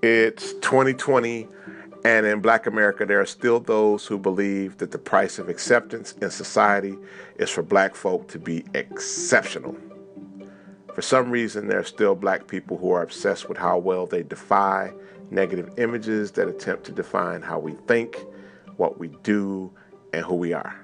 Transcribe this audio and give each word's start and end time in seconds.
It's 0.00 0.52
2020, 0.54 1.48
and 2.04 2.24
in 2.24 2.40
Black 2.40 2.68
America, 2.68 3.04
there 3.04 3.20
are 3.20 3.26
still 3.26 3.58
those 3.58 4.06
who 4.06 4.16
believe 4.16 4.78
that 4.78 4.92
the 4.92 4.98
price 4.98 5.40
of 5.40 5.48
acceptance 5.48 6.12
in 6.22 6.30
society 6.30 6.96
is 7.38 7.50
for 7.50 7.64
black 7.64 7.96
folk 7.96 8.28
to 8.28 8.38
be 8.38 8.64
exceptional. 8.74 9.76
For 10.94 11.02
some 11.02 11.32
reason, 11.32 11.66
there 11.66 11.80
are 11.80 11.84
still 11.84 12.14
black 12.14 12.46
people 12.46 12.78
who 12.78 12.92
are 12.92 13.02
obsessed 13.02 13.48
with 13.48 13.58
how 13.58 13.78
well 13.78 14.06
they 14.06 14.22
defy 14.22 14.92
negative 15.32 15.68
images 15.78 16.30
that 16.32 16.46
attempt 16.46 16.84
to 16.84 16.92
define 16.92 17.42
how 17.42 17.58
we 17.58 17.72
think, 17.88 18.18
what 18.76 19.00
we 19.00 19.08
do, 19.24 19.72
and 20.12 20.24
who 20.24 20.36
we 20.36 20.52
are. 20.52 20.76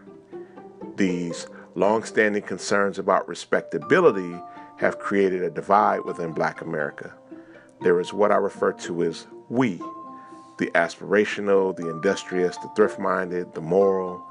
These 0.97 1.47
long-standing 1.77 2.43
concerns 2.43 2.99
about 2.99 3.29
respectability 3.29 4.35
have 4.79 4.99
created 4.99 5.45
a 5.45 5.51
divide 5.51 6.01
within 6.05 6.33
black 6.33 6.63
America. 6.63 7.15
There 7.81 8.01
is 8.01 8.13
what 8.13 8.33
I 8.33 8.37
refer 8.37 8.73
to 8.73 9.03
as 9.03 9.27
we, 9.49 9.81
the 10.59 10.71
aspirational, 10.75 11.77
the 11.77 11.89
industrious, 11.91 12.57
the 12.59 12.71
thrift 12.77 12.99
minded, 12.99 13.55
the 13.55 13.61
moral. 13.61 14.25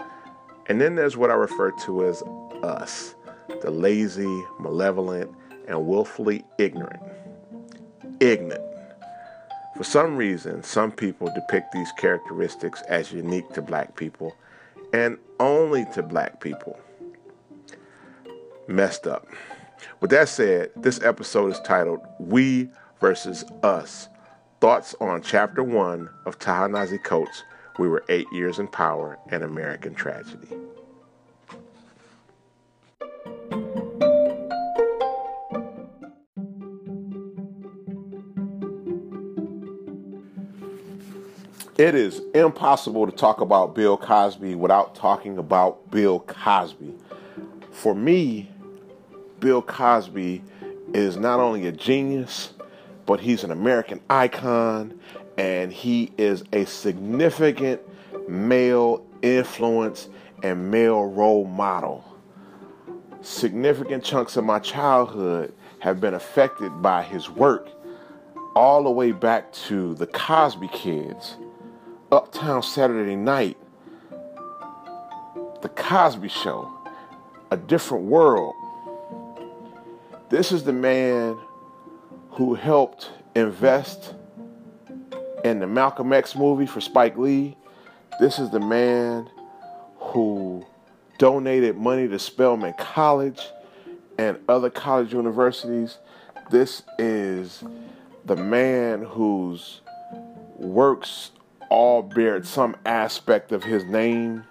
And 0.67 0.79
then 0.79 0.95
there's 0.95 1.17
what 1.17 1.29
I 1.29 1.35
refer 1.35 1.71
to 1.71 2.05
as 2.05 2.23
us, 2.63 3.16
the 3.61 3.69
lazy, 3.71 4.43
malevolent, 4.59 5.31
and 5.67 5.85
willfully 5.85 6.43
ignorant. 6.57 7.02
Ignorant. 8.19 8.63
For 9.75 9.83
some 9.83 10.16
reason, 10.16 10.63
some 10.63 10.91
people 10.91 11.31
depict 11.33 11.71
these 11.71 11.91
characteristics 11.97 12.81
as 12.83 13.11
unique 13.11 13.52
to 13.53 13.61
black 13.61 13.95
people 13.95 14.35
and 14.94 15.17
only 15.39 15.85
to 15.94 16.03
black 16.03 16.39
people. 16.39 16.80
Messed 18.67 19.07
up. 19.07 19.27
With 19.99 20.11
that 20.11 20.30
said, 20.30 20.69
this 20.75 21.02
episode 21.02 21.52
is 21.52 21.59
titled 21.61 21.99
We 22.19 22.69
versus 23.03 23.44
Us 23.64 24.08
Thoughts 24.61 24.95
on 25.02 25.22
Chapter 25.22 25.61
1 25.61 26.09
of 26.25 26.39
Ta-Nehisi 26.39 27.03
Coates' 27.03 27.44
We 27.77 27.89
Were 27.89 28.05
Eight 28.08 28.27
Years 28.31 28.59
in 28.59 28.69
Power 28.69 29.19
An 29.30 29.44
American 29.44 29.94
Tragedy. 29.94 30.47
It 41.77 41.94
is 41.94 42.22
impossible 42.33 43.05
to 43.05 43.11
talk 43.11 43.42
about 43.42 43.75
Bill 43.75 43.97
Cosby 43.97 44.55
without 44.55 44.95
talking 44.95 45.38
about 45.38 45.92
Bill 45.92 46.22
Cosby. 46.22 46.94
For 47.70 47.94
me, 47.94 48.49
Bill 49.42 49.61
Cosby 49.61 50.42
is 50.94 51.17
not 51.17 51.42
only 51.42 51.67
a 51.67 51.73
genius, 51.73 52.53
but 53.05 53.19
he's 53.19 53.43
an 53.43 53.51
American 53.51 53.99
icon 54.09 54.99
and 55.37 55.71
he 55.73 56.11
is 56.17 56.43
a 56.53 56.65
significant 56.65 57.81
male 58.29 59.05
influence 59.21 60.09
and 60.43 60.69
male 60.69 61.05
role 61.05 61.45
model. 61.45 62.03
Significant 63.21 64.03
chunks 64.03 64.37
of 64.37 64.43
my 64.43 64.59
childhood 64.59 65.53
have 65.79 65.99
been 65.99 66.13
affected 66.13 66.81
by 66.81 67.01
his 67.01 67.29
work, 67.29 67.69
all 68.55 68.83
the 68.83 68.91
way 68.91 69.11
back 69.11 69.51
to 69.51 69.95
the 69.95 70.07
Cosby 70.07 70.67
Kids, 70.69 71.37
Uptown 72.11 72.61
Saturday 72.61 73.15
Night, 73.15 73.57
The 75.61 75.69
Cosby 75.69 76.27
Show, 76.27 76.71
A 77.51 77.57
Different 77.57 78.05
World. 78.05 78.53
This 80.29 80.51
is 80.51 80.63
the 80.63 80.73
man 80.73 81.37
who 82.34 82.56
helped 82.56 83.12
invest 83.36 84.16
in 85.44 85.59
the 85.59 85.67
Malcolm 85.67 86.12
X 86.12 86.36
movie 86.36 86.66
for 86.66 86.81
Spike 86.81 87.16
Lee. 87.16 87.55
This 88.20 88.39
is 88.39 88.49
the 88.49 88.60
man 88.60 89.30
who 89.98 90.66
donated 91.20 91.77
money 91.77 92.08
to 92.08 92.17
Spelman 92.17 92.73
College 92.80 93.39
and 94.17 94.39
other 94.49 94.72
college 94.72 95.14
universities. 95.14 95.99
This 96.49 96.82
is 96.98 97.64
the 98.26 98.36
man 98.36 99.04
whose 99.04 99.82
works 100.55 101.32
all 101.70 102.02
bear 102.02 102.43
some 102.43 102.76
aspect 102.86 103.52
of 103.52 103.64
his 103.64 103.83
name 103.86 104.43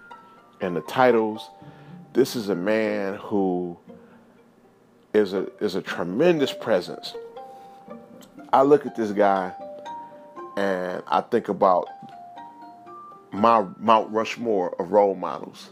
and 0.61 0.75
the 0.75 0.81
titles. 0.81 1.49
This 2.13 2.35
is 2.35 2.47
a 2.47 2.55
man 2.55 3.15
who 3.15 3.77
is 5.13 5.33
a 5.33 5.47
is 5.61 5.75
a 5.75 5.81
tremendous 5.81 6.53
presence 6.53 7.13
I 8.53 8.61
look 8.61 8.85
at 8.85 8.95
this 8.95 9.11
guy 9.11 9.51
and 10.55 11.01
I 11.07 11.21
think 11.21 11.49
about 11.49 11.87
my 13.31 13.65
Mount 13.79 14.11
Rushmore 14.11 14.79
of 14.79 14.91
role 14.91 15.15
models. 15.15 15.71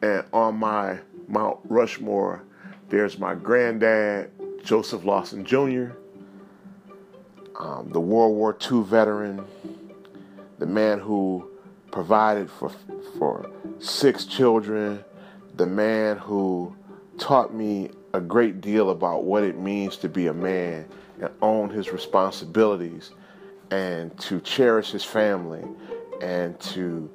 And 0.00 0.24
on 0.32 0.56
my 0.56 1.00
Mount 1.28 1.58
Rushmore, 1.64 2.42
there's 2.88 3.18
my 3.18 3.34
granddad, 3.34 4.30
Joseph 4.64 5.04
Lawson 5.04 5.44
Jr., 5.44 5.88
um, 7.60 7.90
the 7.90 8.00
World 8.00 8.34
War 8.34 8.56
II 8.72 8.82
veteran, 8.82 9.44
the 10.58 10.66
man 10.66 10.98
who 10.98 11.46
provided 11.90 12.50
for, 12.50 12.70
for 13.18 13.50
six 13.80 14.24
children, 14.24 15.04
the 15.54 15.66
man 15.66 16.16
who 16.16 16.74
taught 17.18 17.54
me 17.54 17.90
a 18.16 18.20
great 18.20 18.62
deal 18.62 18.90
about 18.90 19.24
what 19.24 19.44
it 19.44 19.58
means 19.58 19.96
to 19.98 20.08
be 20.08 20.26
a 20.26 20.32
man 20.32 20.86
and 21.20 21.30
own 21.42 21.68
his 21.68 21.92
responsibilities 21.92 23.10
and 23.70 24.18
to 24.18 24.40
cherish 24.40 24.90
his 24.90 25.04
family 25.04 25.62
and 26.22 26.58
to 26.58 27.10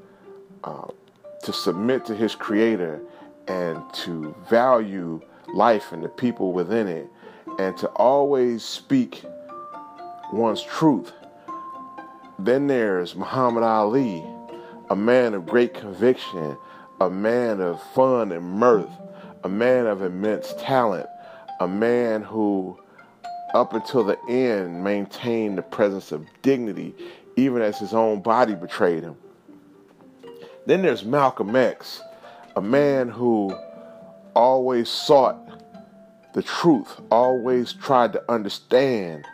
uh, 0.63 0.87
to 1.43 1.51
submit 1.51 2.05
to 2.05 2.15
his 2.15 2.35
creator 2.35 3.01
and 3.47 3.81
to 3.93 4.35
value 4.47 5.19
life 5.55 5.91
and 5.91 6.03
the 6.03 6.09
people 6.09 6.53
within 6.53 6.87
it 6.87 7.09
and 7.57 7.75
to 7.77 7.87
always 7.89 8.63
speak 8.63 9.23
one's 10.31 10.61
truth. 10.61 11.11
Then 12.37 12.67
there's 12.67 13.15
Muhammad 13.15 13.63
Ali, 13.63 14.23
a 14.91 14.95
man 14.95 15.33
of 15.33 15.47
great 15.47 15.73
conviction, 15.73 16.55
a 16.99 17.09
man 17.09 17.59
of 17.59 17.81
fun 17.93 18.31
and 18.31 18.45
mirth, 18.45 18.91
a 19.43 19.49
man 19.49 19.87
of 19.87 20.01
immense 20.01 20.53
talent, 20.57 21.07
a 21.59 21.67
man 21.67 22.21
who 22.21 22.77
up 23.53 23.73
until 23.73 24.03
the 24.03 24.17
end, 24.29 24.83
maintained 24.83 25.57
the 25.57 25.61
presence 25.61 26.11
of 26.11 26.25
dignity, 26.41 26.95
even 27.35 27.61
as 27.61 27.79
his 27.79 27.93
own 27.93 28.21
body 28.21 28.55
betrayed 28.55 29.03
him. 29.03 29.15
Then 30.65 30.81
there's 30.81 31.03
Malcolm 31.03 31.55
X, 31.55 32.01
a 32.55 32.61
man 32.61 33.09
who 33.09 33.55
always 34.35 34.89
sought 34.89 35.37
the 36.33 36.43
truth, 36.43 37.01
always 37.09 37.73
tried 37.73 38.13
to 38.13 38.31
understand, 38.31 39.25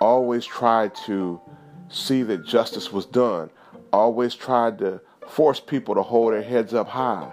always 0.00 0.44
tried 0.44 0.94
to 1.06 1.40
see 1.88 2.22
that 2.22 2.46
justice 2.46 2.92
was 2.92 3.06
done, 3.06 3.50
always 3.92 4.34
tried 4.34 4.78
to 4.78 5.00
force 5.28 5.58
people 5.58 5.94
to 5.94 6.02
hold 6.02 6.32
their 6.32 6.42
heads 6.42 6.74
up 6.74 6.88
high. 6.88 7.32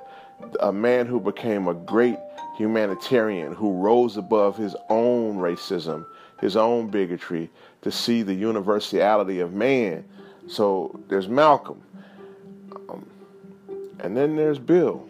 A 0.60 0.72
man 0.72 1.08
who 1.08 1.20
became 1.20 1.68
a 1.68 1.74
great 1.74 2.18
humanitarian, 2.58 3.54
who 3.54 3.74
rose 3.74 4.18
above 4.18 4.58
his 4.58 4.76
own 4.90 5.38
racism 5.38 6.06
his 6.42 6.58
own 6.58 6.88
bigotry 6.88 7.50
to 7.84 7.92
see 7.92 8.24
the 8.24 8.34
universality 8.34 9.40
of 9.40 9.54
man. 9.54 10.04
So 10.48 11.00
there's 11.08 11.30
Malcolm. 11.30 11.82
Um, 12.90 13.08
and 14.00 14.18
then 14.18 14.36
there's 14.36 14.58
Bill, 14.60 15.08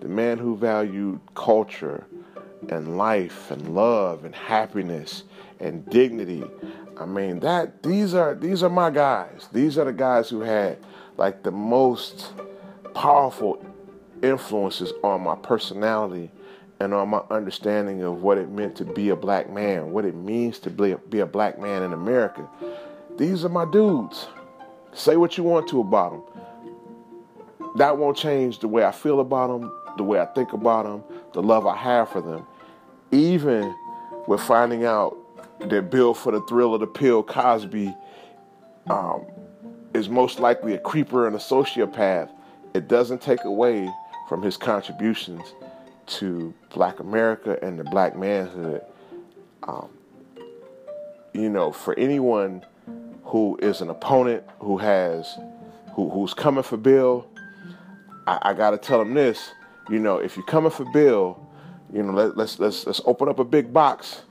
the 0.00 0.08
man 0.08 0.36
who 0.36 0.56
valued 0.56 1.20
culture 1.34 2.06
and 2.68 2.98
life 2.98 3.50
and 3.52 3.74
love 3.74 4.24
and 4.24 4.34
happiness 4.34 5.22
and 5.60 5.88
dignity. 5.88 6.44
I 6.98 7.06
mean 7.06 7.40
that 7.40 7.82
these 7.82 8.12
are 8.12 8.34
these 8.34 8.62
are 8.62 8.68
my 8.68 8.90
guys. 8.90 9.48
These 9.52 9.78
are 9.78 9.84
the 9.84 9.92
guys 9.92 10.28
who 10.28 10.40
had 10.40 10.78
like 11.16 11.42
the 11.42 11.52
most 11.52 12.32
powerful 12.94 13.64
influences 14.22 14.92
on 15.02 15.22
my 15.22 15.36
personality 15.36 16.30
and 16.80 16.94
on 16.94 17.10
my 17.10 17.20
understanding 17.30 18.02
of 18.02 18.22
what 18.22 18.38
it 18.38 18.50
meant 18.50 18.74
to 18.76 18.84
be 18.84 19.10
a 19.10 19.16
black 19.16 19.50
man, 19.50 19.92
what 19.92 20.04
it 20.04 20.14
means 20.14 20.58
to 20.60 20.70
be 20.70 20.92
a, 20.92 20.98
be 20.98 21.20
a 21.20 21.26
black 21.26 21.58
man 21.58 21.82
in 21.82 21.92
America. 21.92 22.48
These 23.18 23.44
are 23.44 23.50
my 23.50 23.70
dudes. 23.70 24.28
Say 24.94 25.16
what 25.16 25.36
you 25.36 25.44
want 25.44 25.68
to 25.68 25.80
about 25.80 26.12
them. 26.12 26.22
That 27.76 27.98
won't 27.98 28.16
change 28.16 28.58
the 28.60 28.68
way 28.68 28.84
I 28.84 28.92
feel 28.92 29.20
about 29.20 29.48
them, 29.48 29.70
the 29.96 30.02
way 30.02 30.20
I 30.20 30.26
think 30.26 30.52
about 30.52 30.84
them, 30.84 31.04
the 31.34 31.42
love 31.42 31.66
I 31.66 31.76
have 31.76 32.08
for 32.08 32.20
them. 32.20 32.46
Even 33.12 33.74
with 34.26 34.40
finding 34.40 34.84
out 34.84 35.16
that 35.60 35.90
Bill 35.90 36.14
for 36.14 36.32
the 36.32 36.40
Thrill 36.42 36.74
of 36.74 36.80
the 36.80 36.86
Pill 36.86 37.22
Cosby 37.22 37.94
um, 38.88 39.26
is 39.94 40.08
most 40.08 40.40
likely 40.40 40.74
a 40.74 40.78
creeper 40.78 41.26
and 41.26 41.36
a 41.36 41.38
sociopath, 41.38 42.30
it 42.74 42.88
doesn't 42.88 43.20
take 43.20 43.44
away 43.44 43.88
from 44.30 44.42
his 44.42 44.56
contributions 44.56 45.54
to 46.06 46.54
black 46.72 47.00
America 47.00 47.58
and 47.62 47.76
the 47.80 47.82
black 47.82 48.16
manhood. 48.16 48.80
Um, 49.64 49.88
you 51.34 51.48
know, 51.48 51.72
for 51.72 51.98
anyone 51.98 52.64
who 53.24 53.58
is 53.60 53.80
an 53.80 53.90
opponent 53.90 54.44
who 54.60 54.78
has 54.78 55.36
who, 55.94 56.08
who's 56.10 56.32
coming 56.32 56.62
for 56.62 56.76
Bill, 56.76 57.26
I, 58.28 58.38
I 58.42 58.54
got 58.54 58.70
to 58.70 58.78
tell 58.78 59.00
him 59.00 59.14
this. 59.14 59.50
You 59.88 59.98
know, 59.98 60.18
if 60.18 60.36
you're 60.36 60.46
coming 60.46 60.70
for 60.70 60.84
Bill, 60.92 61.44
you 61.92 62.00
know, 62.00 62.12
let, 62.12 62.36
let's 62.36 62.60
let's 62.60 62.86
let's 62.86 63.00
open 63.06 63.28
up 63.28 63.40
a 63.40 63.44
big 63.44 63.72
box, 63.72 64.22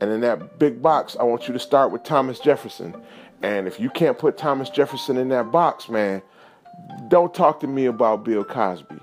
and 0.00 0.08
in 0.12 0.20
that 0.20 0.60
big 0.60 0.80
box, 0.80 1.16
I 1.18 1.24
want 1.24 1.48
you 1.48 1.52
to 1.54 1.58
start 1.58 1.90
with 1.90 2.04
Thomas 2.04 2.38
Jefferson. 2.38 2.94
And 3.42 3.66
if 3.66 3.80
you 3.80 3.90
can't 3.90 4.16
put 4.16 4.38
Thomas 4.38 4.70
Jefferson 4.70 5.16
in 5.16 5.30
that 5.30 5.50
box, 5.50 5.88
man, 5.88 6.22
don't 7.08 7.34
talk 7.34 7.58
to 7.58 7.66
me 7.66 7.86
about 7.86 8.24
Bill 8.24 8.44
Cosby. 8.44 8.97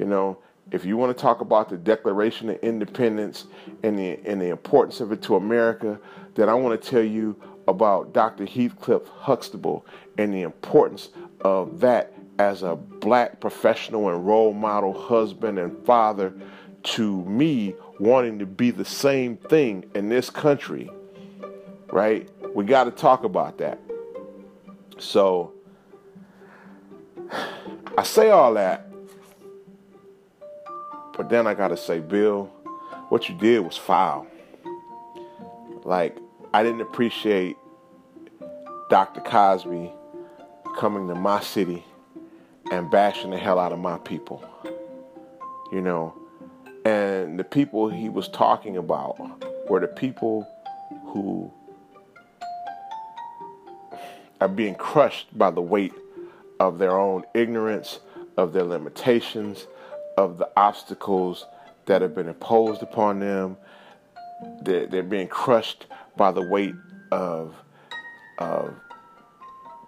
You 0.00 0.06
know, 0.06 0.38
if 0.70 0.86
you 0.86 0.96
want 0.96 1.14
to 1.14 1.20
talk 1.20 1.42
about 1.42 1.68
the 1.68 1.76
Declaration 1.76 2.48
of 2.48 2.56
Independence 2.60 3.44
and 3.82 3.98
the 3.98 4.18
and 4.24 4.40
the 4.40 4.48
importance 4.48 5.02
of 5.02 5.12
it 5.12 5.20
to 5.24 5.36
America, 5.36 6.00
then 6.36 6.48
I 6.48 6.54
want 6.54 6.80
to 6.80 6.90
tell 6.90 7.02
you 7.02 7.36
about 7.68 8.14
Dr. 8.14 8.46
Heathcliff 8.46 9.06
Huxtable 9.08 9.84
and 10.16 10.32
the 10.32 10.40
importance 10.40 11.10
of 11.42 11.80
that 11.80 12.14
as 12.38 12.62
a 12.62 12.76
black 12.76 13.40
professional 13.40 14.08
and 14.08 14.26
role 14.26 14.54
model 14.54 14.98
husband 14.98 15.58
and 15.58 15.84
father 15.84 16.32
to 16.82 17.22
me 17.26 17.74
wanting 17.98 18.38
to 18.38 18.46
be 18.46 18.70
the 18.70 18.86
same 18.86 19.36
thing 19.36 19.84
in 19.94 20.08
this 20.08 20.30
country. 20.30 20.88
Right? 21.92 22.26
We 22.54 22.64
got 22.64 22.84
to 22.84 22.90
talk 22.90 23.24
about 23.24 23.58
that. 23.58 23.78
So 24.98 25.52
I 27.98 28.02
say 28.02 28.30
all 28.30 28.54
that, 28.54 28.89
but 31.20 31.28
then 31.28 31.46
I 31.46 31.52
got 31.52 31.68
to 31.68 31.76
say, 31.76 32.00
Bill, 32.00 32.46
what 33.10 33.28
you 33.28 33.34
did 33.34 33.60
was 33.60 33.76
foul. 33.76 34.26
Like, 35.84 36.16
I 36.54 36.62
didn't 36.62 36.80
appreciate 36.80 37.58
Dr. 38.88 39.20
Cosby 39.20 39.92
coming 40.78 41.08
to 41.08 41.14
my 41.14 41.40
city 41.40 41.84
and 42.72 42.90
bashing 42.90 43.32
the 43.32 43.36
hell 43.36 43.58
out 43.58 43.70
of 43.70 43.78
my 43.78 43.98
people. 43.98 44.42
You 45.70 45.82
know, 45.82 46.14
and 46.86 47.38
the 47.38 47.44
people 47.44 47.90
he 47.90 48.08
was 48.08 48.26
talking 48.26 48.78
about 48.78 49.18
were 49.68 49.80
the 49.80 49.88
people 49.88 50.48
who 51.08 51.52
are 54.40 54.48
being 54.48 54.74
crushed 54.74 55.36
by 55.36 55.50
the 55.50 55.60
weight 55.60 55.92
of 56.58 56.78
their 56.78 56.98
own 56.98 57.24
ignorance, 57.34 58.00
of 58.38 58.54
their 58.54 58.64
limitations, 58.64 59.66
of 60.16 60.38
the 60.38 60.48
obstacles 60.56 61.46
that 61.86 62.02
have 62.02 62.14
been 62.14 62.28
imposed 62.28 62.82
upon 62.82 63.20
them. 63.20 63.56
They're, 64.62 64.86
they're 64.86 65.02
being 65.02 65.28
crushed 65.28 65.86
by 66.16 66.32
the 66.32 66.42
weight 66.42 66.74
of, 67.10 67.54
of 68.38 68.74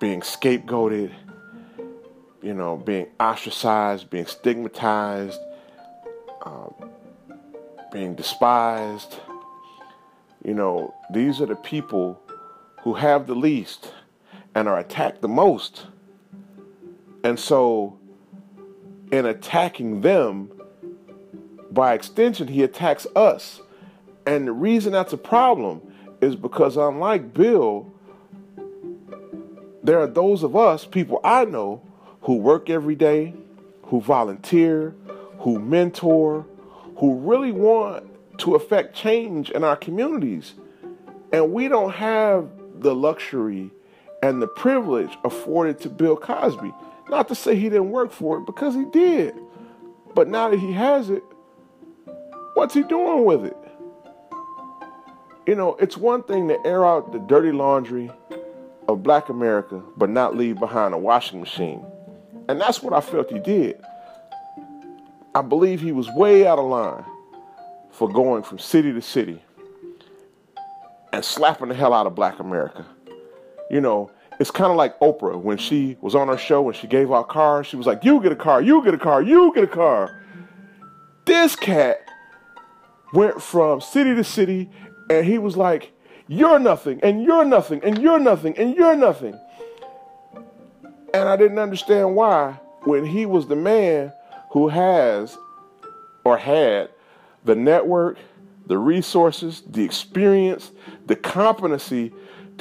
being 0.00 0.20
scapegoated, 0.20 1.12
you 2.42 2.54
know, 2.54 2.76
being 2.76 3.06
ostracized, 3.20 4.10
being 4.10 4.26
stigmatized, 4.26 5.38
um, 6.44 6.74
being 7.92 8.14
despised. 8.14 9.16
You 10.44 10.54
know, 10.54 10.94
these 11.12 11.40
are 11.40 11.46
the 11.46 11.54
people 11.54 12.20
who 12.82 12.94
have 12.94 13.26
the 13.26 13.34
least 13.34 13.92
and 14.54 14.68
are 14.68 14.78
attacked 14.78 15.22
the 15.22 15.28
most. 15.28 15.86
And 17.22 17.38
so, 17.38 17.98
in 19.12 19.26
attacking 19.26 20.00
them, 20.00 20.50
by 21.70 21.94
extension, 21.94 22.48
he 22.48 22.62
attacks 22.62 23.06
us. 23.14 23.60
And 24.26 24.48
the 24.48 24.52
reason 24.52 24.92
that's 24.92 25.12
a 25.12 25.18
problem 25.18 25.82
is 26.20 26.34
because, 26.34 26.76
unlike 26.76 27.34
Bill, 27.34 27.92
there 29.82 30.00
are 30.00 30.06
those 30.06 30.42
of 30.42 30.56
us, 30.56 30.86
people 30.86 31.20
I 31.22 31.44
know, 31.44 31.82
who 32.22 32.36
work 32.36 32.70
every 32.70 32.94
day, 32.94 33.34
who 33.84 34.00
volunteer, 34.00 34.94
who 35.40 35.58
mentor, 35.58 36.46
who 36.96 37.16
really 37.16 37.52
want 37.52 38.08
to 38.38 38.54
affect 38.54 38.94
change 38.94 39.50
in 39.50 39.64
our 39.64 39.76
communities. 39.76 40.54
And 41.32 41.52
we 41.52 41.68
don't 41.68 41.92
have 41.92 42.48
the 42.78 42.94
luxury 42.94 43.70
and 44.22 44.40
the 44.40 44.46
privilege 44.46 45.18
afforded 45.24 45.80
to 45.80 45.90
Bill 45.90 46.16
Cosby. 46.16 46.72
Not 47.08 47.28
to 47.28 47.34
say 47.34 47.56
he 47.56 47.68
didn't 47.68 47.90
work 47.90 48.12
for 48.12 48.38
it, 48.38 48.46
because 48.46 48.74
he 48.74 48.84
did. 48.84 49.34
But 50.14 50.28
now 50.28 50.50
that 50.50 50.58
he 50.58 50.72
has 50.72 51.10
it, 51.10 51.22
what's 52.54 52.74
he 52.74 52.82
doing 52.82 53.24
with 53.24 53.44
it? 53.44 53.56
You 55.46 55.54
know, 55.54 55.74
it's 55.76 55.96
one 55.96 56.22
thing 56.22 56.48
to 56.48 56.66
air 56.66 56.84
out 56.86 57.12
the 57.12 57.18
dirty 57.18 57.50
laundry 57.50 58.10
of 58.88 59.02
black 59.02 59.28
America, 59.28 59.82
but 59.96 60.10
not 60.10 60.36
leave 60.36 60.58
behind 60.58 60.94
a 60.94 60.98
washing 60.98 61.40
machine. 61.40 61.84
And 62.48 62.60
that's 62.60 62.82
what 62.82 62.92
I 62.92 63.00
felt 63.00 63.30
he 63.30 63.38
did. 63.38 63.80
I 65.34 65.42
believe 65.42 65.80
he 65.80 65.92
was 65.92 66.08
way 66.10 66.46
out 66.46 66.58
of 66.58 66.66
line 66.66 67.04
for 67.90 68.08
going 68.08 68.42
from 68.42 68.58
city 68.58 68.92
to 68.92 69.02
city 69.02 69.42
and 71.12 71.24
slapping 71.24 71.68
the 71.68 71.74
hell 71.74 71.92
out 71.92 72.06
of 72.06 72.14
black 72.14 72.38
America. 72.38 72.86
You 73.70 73.80
know, 73.80 74.10
it's 74.42 74.50
kind 74.50 74.70
of 74.70 74.76
like 74.76 74.98
Oprah 74.98 75.40
when 75.40 75.56
she 75.56 75.96
was 76.00 76.14
on 76.14 76.28
her 76.28 76.36
show 76.36 76.68
and 76.68 76.76
she 76.76 76.86
gave 76.86 77.10
out 77.10 77.28
cars. 77.28 77.66
She 77.66 77.76
was 77.76 77.86
like, 77.86 78.04
You 78.04 78.20
get 78.20 78.32
a 78.32 78.36
car, 78.36 78.60
you 78.60 78.84
get 78.84 78.92
a 78.92 78.98
car, 78.98 79.22
you 79.22 79.54
get 79.54 79.64
a 79.64 79.68
car. 79.68 80.20
This 81.24 81.56
cat 81.56 82.06
went 83.14 83.40
from 83.40 83.80
city 83.80 84.14
to 84.14 84.24
city 84.24 84.68
and 85.08 85.24
he 85.24 85.38
was 85.38 85.56
like, 85.56 85.92
you're 86.28 86.58
nothing, 86.58 87.00
and 87.02 87.22
you're 87.22 87.44
nothing, 87.44 87.82
and 87.84 87.98
you're 87.98 88.18
nothing, 88.18 88.56
and 88.56 88.74
you're 88.74 88.96
nothing. 88.96 89.38
And 91.12 91.28
I 91.28 91.36
didn't 91.36 91.58
understand 91.58 92.16
why, 92.16 92.52
when 92.84 93.04
he 93.04 93.26
was 93.26 93.46
the 93.46 93.56
man 93.56 94.12
who 94.50 94.68
has 94.68 95.36
or 96.24 96.38
had 96.38 96.88
the 97.44 97.54
network, 97.54 98.18
the 98.66 98.78
resources, 98.78 99.62
the 99.68 99.84
experience, 99.84 100.70
the 101.06 101.16
competency 101.16 102.12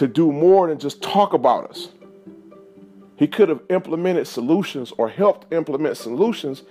to 0.01 0.07
do 0.07 0.31
more 0.31 0.67
than 0.67 0.79
just 0.79 0.99
talk 1.03 1.33
about 1.33 1.69
us. 1.69 1.89
He 3.17 3.27
could 3.27 3.49
have 3.49 3.61
implemented 3.69 4.25
solutions 4.25 4.91
or 4.97 5.07
helped 5.07 5.53
implement 5.53 5.95
solutions, 5.95 6.63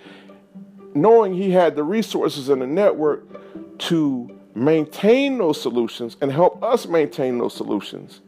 knowing 0.94 1.34
he 1.34 1.52
had 1.52 1.76
the 1.76 1.84
resources 1.84 2.48
and 2.48 2.60
the 2.60 2.66
network 2.66 3.78
to 3.82 4.36
maintain 4.56 5.38
those 5.38 5.62
solutions 5.62 6.16
and 6.20 6.32
help 6.32 6.60
us 6.64 6.88
maintain 6.88 7.38
those 7.38 7.54
solutions. 7.54 8.20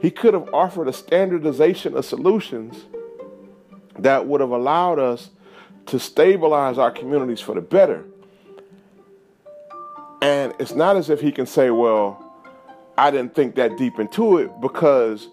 He 0.00 0.12
could 0.12 0.32
have 0.32 0.48
offered 0.54 0.86
a 0.86 0.92
standardization 0.92 1.96
of 1.96 2.04
solutions 2.04 2.84
that 3.98 4.28
would 4.28 4.40
have 4.40 4.50
allowed 4.50 5.00
us 5.00 5.30
to 5.86 5.98
stabilize 5.98 6.78
our 6.78 6.92
communities 6.92 7.40
for 7.40 7.56
the 7.56 7.60
better. 7.60 8.04
And 10.22 10.54
it's 10.60 10.76
not 10.76 10.96
as 10.96 11.10
if 11.10 11.20
he 11.20 11.32
can 11.32 11.46
say, 11.46 11.70
well, 11.70 12.22
I 12.98 13.10
didn't 13.10 13.34
think 13.34 13.56
that 13.56 13.76
deep 13.76 13.98
into 13.98 14.38
it 14.38 14.60
because 14.60 15.28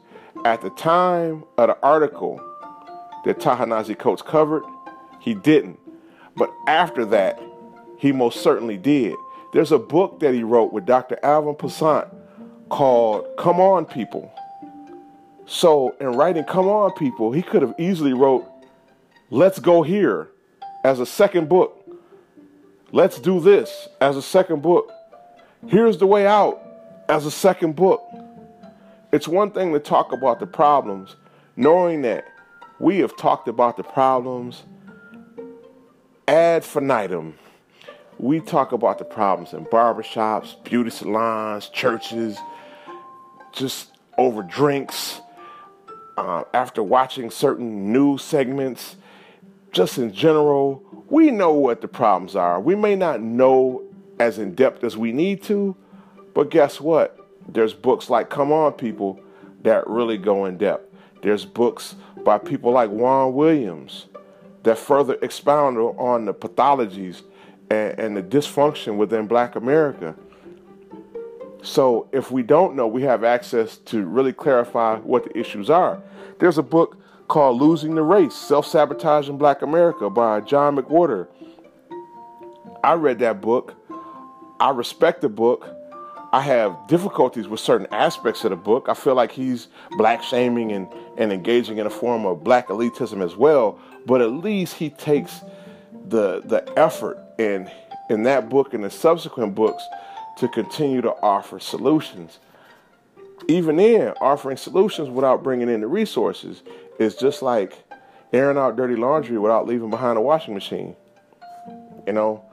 at 0.45 0.61
the 0.61 0.69
time 0.71 1.45
of 1.57 1.67
the 1.69 1.77
article 1.81 2.41
that 3.25 3.39
Ta-Nehisi 3.39 3.97
Coates 3.97 4.21
covered, 4.21 4.63
he 5.19 5.33
didn't. 5.33 5.79
But 6.35 6.51
after 6.67 7.05
that, 7.05 7.41
he 7.97 8.11
most 8.11 8.41
certainly 8.41 8.77
did. 8.77 9.15
There's 9.53 9.71
a 9.71 9.77
book 9.77 10.19
that 10.19 10.33
he 10.33 10.43
wrote 10.43 10.73
with 10.73 10.85
Dr. 10.85 11.17
Alvin 11.23 11.55
Poussaint 11.55 12.07
called 12.69 13.25
Come 13.37 13.59
On 13.59 13.85
People. 13.85 14.33
So 15.45 15.95
in 16.01 16.07
writing 16.13 16.43
Come 16.43 16.67
On 16.67 16.91
People, 16.93 17.31
he 17.31 17.41
could 17.41 17.61
have 17.61 17.75
easily 17.77 18.13
wrote 18.13 18.45
Let's 19.29 19.59
Go 19.59 19.83
Here 19.83 20.29
as 20.83 20.99
a 20.99 21.05
second 21.05 21.47
book. 21.47 21.79
Let's 22.91 23.19
do 23.19 23.39
this 23.39 23.87
as 24.01 24.17
a 24.17 24.21
second 24.21 24.61
book. 24.61 24.91
Here's 25.67 25.97
the 25.97 26.07
way 26.07 26.27
out 26.27 26.62
as 27.09 27.25
a 27.25 27.31
second 27.31 27.75
book. 27.75 28.01
It's 29.11 29.27
one 29.27 29.51
thing 29.51 29.73
to 29.73 29.79
talk 29.79 30.11
about 30.11 30.39
the 30.39 30.47
problems, 30.47 31.15
knowing 31.55 32.01
that 32.01 32.25
we 32.79 32.99
have 32.99 33.15
talked 33.15 33.47
about 33.47 33.77
the 33.77 33.83
problems 33.83 34.63
ad 36.27 36.63
infinitum 36.63 37.35
we 38.19 38.39
talk 38.39 38.71
about 38.71 38.99
the 38.99 39.05
problems 39.05 39.53
in 39.53 39.65
barbershops, 39.65 40.61
beauty 40.63 40.89
salons, 40.89 41.69
churches, 41.69 42.37
just 43.51 43.91
over 44.17 44.43
drinks, 44.43 45.19
uh, 46.17 46.43
after 46.53 46.83
watching 46.83 47.29
certain 47.29 47.91
news 47.91 48.23
segments, 48.23 48.95
just 49.71 49.97
in 49.97 50.13
general. 50.13 50.83
We 51.09 51.31
know 51.31 51.51
what 51.51 51.81
the 51.81 51.87
problems 51.87 52.35
are. 52.35 52.59
We 52.59 52.75
may 52.75 52.95
not 52.95 53.21
know 53.21 53.83
as 54.19 54.37
in 54.37 54.55
depth 54.55 54.83
as 54.83 54.95
we 54.95 55.11
need 55.11 55.43
to, 55.43 55.75
but 56.33 56.49
guess 56.49 56.79
what? 56.81 57.19
There's 57.47 57.73
books 57.73 58.09
like 58.09 58.29
Come 58.29 58.51
On 58.51 58.71
People 58.73 59.19
that 59.63 59.87
really 59.87 60.17
go 60.17 60.45
in 60.45 60.57
depth. 60.57 60.93
There's 61.21 61.45
books 61.45 61.95
by 62.23 62.37
people 62.37 62.71
like 62.71 62.89
Juan 62.89 63.33
Williams 63.33 64.07
that 64.63 64.77
further 64.77 65.17
expound 65.21 65.77
on 65.77 66.25
the 66.25 66.33
pathologies 66.33 67.21
and, 67.69 67.99
and 67.99 68.17
the 68.17 68.23
dysfunction 68.23 68.97
within 68.97 69.27
black 69.27 69.55
America. 69.55 70.15
So 71.61 72.09
if 72.11 72.29
we 72.29 72.43
don't 72.43 72.75
know, 72.75 72.87
we 72.87 73.03
have 73.03 73.23
access 73.23 73.77
to 73.77 74.03
really 74.03 74.33
clarify 74.33 74.97
what 74.97 75.23
the 75.23 75.37
issues 75.37 75.69
are. 75.69 76.01
There's 76.39 76.57
a 76.57 76.63
book 76.63 76.97
called 77.29 77.61
Losing 77.61 77.95
the 77.95 78.03
Race 78.03 78.35
Self 78.35 78.67
Sabotage 78.67 79.29
in 79.29 79.37
Black 79.37 79.61
America 79.61 80.09
by 80.09 80.41
John 80.41 80.75
McWhorter. 80.75 81.27
I 82.83 82.93
read 82.93 83.19
that 83.19 83.39
book. 83.39 83.75
I 84.59 84.71
respect 84.71 85.21
the 85.21 85.29
book. 85.29 85.73
I 86.33 86.41
have 86.41 86.87
difficulties 86.87 87.47
with 87.47 87.59
certain 87.59 87.85
aspects 87.91 88.43
of 88.43 88.49
the 88.49 88.55
book. 88.55 88.87
I 88.89 88.95
feel 88.95 89.13
like 89.13 89.31
he's 89.31 89.67
black 89.99 90.23
shaming 90.23 90.71
and, 90.71 90.87
and 91.15 91.31
engaging 91.31 91.77
in 91.77 91.85
a 91.85 91.91
form 91.91 92.25
of 92.25 92.43
black 92.43 92.69
elitism 92.69 93.23
as 93.23 93.35
well. 93.35 93.79
But 94.07 94.21
at 94.21 94.31
least 94.31 94.73
he 94.73 94.89
takes 94.89 95.41
the 96.07 96.41
the 96.43 96.67
effort 96.77 97.19
in 97.37 97.69
in 98.09 98.23
that 98.23 98.49
book 98.49 98.73
and 98.73 98.83
the 98.83 98.89
subsequent 98.89 99.53
books 99.53 99.83
to 100.39 100.47
continue 100.47 101.01
to 101.01 101.11
offer 101.21 101.59
solutions. 101.59 102.39
Even 103.47 103.75
then, 103.75 104.13
offering 104.19 104.57
solutions 104.57 105.09
without 105.09 105.43
bringing 105.43 105.69
in 105.69 105.81
the 105.81 105.87
resources 105.87 106.63
is 106.97 107.15
just 107.15 107.43
like 107.43 107.77
airing 108.33 108.57
out 108.57 108.75
dirty 108.75 108.95
laundry 108.95 109.37
without 109.37 109.67
leaving 109.67 109.91
behind 109.91 110.17
a 110.17 110.21
washing 110.21 110.55
machine. 110.55 110.95
You 112.07 112.13
know, 112.13 112.43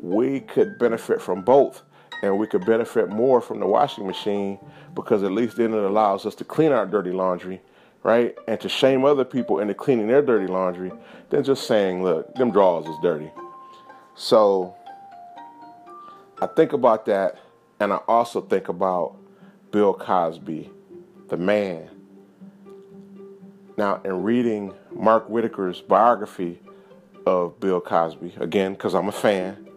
we 0.00 0.40
could 0.40 0.78
benefit 0.78 1.20
from 1.20 1.42
both, 1.42 1.82
and 2.22 2.38
we 2.38 2.46
could 2.46 2.64
benefit 2.66 3.08
more 3.08 3.40
from 3.40 3.60
the 3.60 3.66
washing 3.66 4.06
machine 4.06 4.58
because 4.94 5.22
at 5.22 5.32
least 5.32 5.56
then 5.56 5.72
it 5.72 5.82
allows 5.82 6.26
us 6.26 6.34
to 6.36 6.44
clean 6.44 6.72
our 6.72 6.86
dirty 6.86 7.12
laundry, 7.12 7.60
right? 8.02 8.36
And 8.48 8.60
to 8.60 8.68
shame 8.68 9.04
other 9.04 9.24
people 9.24 9.60
into 9.60 9.74
cleaning 9.74 10.08
their 10.08 10.22
dirty 10.22 10.46
laundry 10.46 10.92
than 11.30 11.44
just 11.44 11.66
saying, 11.66 12.02
look, 12.02 12.34
them 12.34 12.50
drawers 12.50 12.86
is 12.86 12.96
dirty. 13.02 13.30
So 14.14 14.74
I 16.40 16.46
think 16.46 16.72
about 16.72 17.06
that, 17.06 17.38
and 17.78 17.92
I 17.92 17.96
also 18.08 18.40
think 18.40 18.68
about 18.68 19.16
Bill 19.70 19.94
Cosby, 19.94 20.70
the 21.28 21.36
man. 21.36 21.88
Now, 23.76 24.00
in 24.04 24.24
reading 24.24 24.74
Mark 24.92 25.28
Whitaker's 25.28 25.80
biography 25.80 26.60
of 27.26 27.60
Bill 27.60 27.80
Cosby, 27.80 28.34
again, 28.40 28.72
because 28.72 28.94
I'm 28.94 29.08
a 29.08 29.12
fan, 29.12 29.67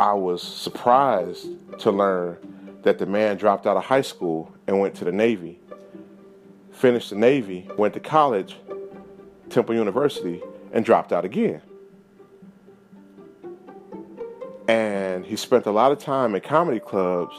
I 0.00 0.14
was 0.14 0.42
surprised 0.42 1.46
to 1.80 1.90
learn 1.90 2.38
that 2.84 2.98
the 2.98 3.04
man 3.04 3.36
dropped 3.36 3.66
out 3.66 3.76
of 3.76 3.84
high 3.84 4.00
school 4.00 4.50
and 4.66 4.80
went 4.80 4.94
to 4.94 5.04
the 5.04 5.12
Navy. 5.12 5.60
Finished 6.72 7.10
the 7.10 7.16
Navy, 7.16 7.68
went 7.76 7.92
to 7.92 8.00
college, 8.00 8.56
Temple 9.50 9.74
University, 9.74 10.40
and 10.72 10.86
dropped 10.86 11.12
out 11.12 11.26
again. 11.26 11.60
And 14.68 15.26
he 15.26 15.36
spent 15.36 15.66
a 15.66 15.70
lot 15.70 15.92
of 15.92 15.98
time 15.98 16.34
in 16.34 16.40
comedy 16.40 16.80
clubs 16.80 17.34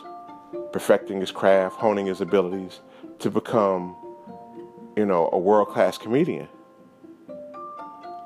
perfecting 0.71 1.19
his 1.19 1.31
craft, 1.31 1.77
honing 1.77 2.05
his 2.05 2.21
abilities 2.21 2.81
to 3.17 3.31
become, 3.31 3.95
you 4.95 5.07
know, 5.07 5.31
a 5.33 5.39
world 5.39 5.69
class 5.69 5.97
comedian. 5.97 6.47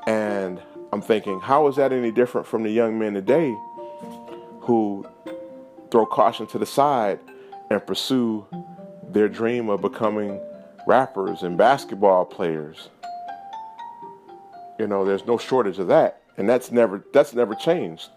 And 0.06 0.62
I'm 0.92 1.02
thinking, 1.02 1.40
how 1.40 1.70
is 1.70 1.78
that 1.78 1.94
any 1.94 2.12
different 2.12 2.46
from 2.46 2.64
the 2.64 2.70
young 2.70 3.00
men 3.00 3.14
today 3.14 3.56
who 4.66 5.06
throw 5.92 6.06
caution 6.06 6.48
to 6.48 6.58
the 6.58 6.66
side 6.66 7.20
and 7.70 7.86
pursue 7.86 8.46
their 9.10 9.30
dream 9.30 9.70
of 9.70 9.82
becoming 9.82 10.42
rappers 10.88 11.44
and 11.44 11.58
basketball 11.58 12.26
players? 12.26 12.90
You 14.80 14.88
know, 14.88 15.06
there's 15.06 15.26
no 15.26 15.38
shortage 15.38 15.80
of 15.80 15.88
that. 15.88 16.22
And 16.38 16.50
that's 16.50 16.72
never 16.72 17.06
that's 17.14 17.34
never 17.34 17.56
changed. 17.56 18.10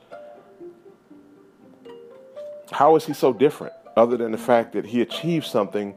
How 2.72 2.96
is 2.96 3.06
he 3.06 3.12
so 3.12 3.32
different, 3.32 3.72
other 3.96 4.16
than 4.16 4.32
the 4.32 4.38
fact 4.38 4.72
that 4.72 4.84
he 4.84 5.00
achieved 5.00 5.46
something 5.46 5.94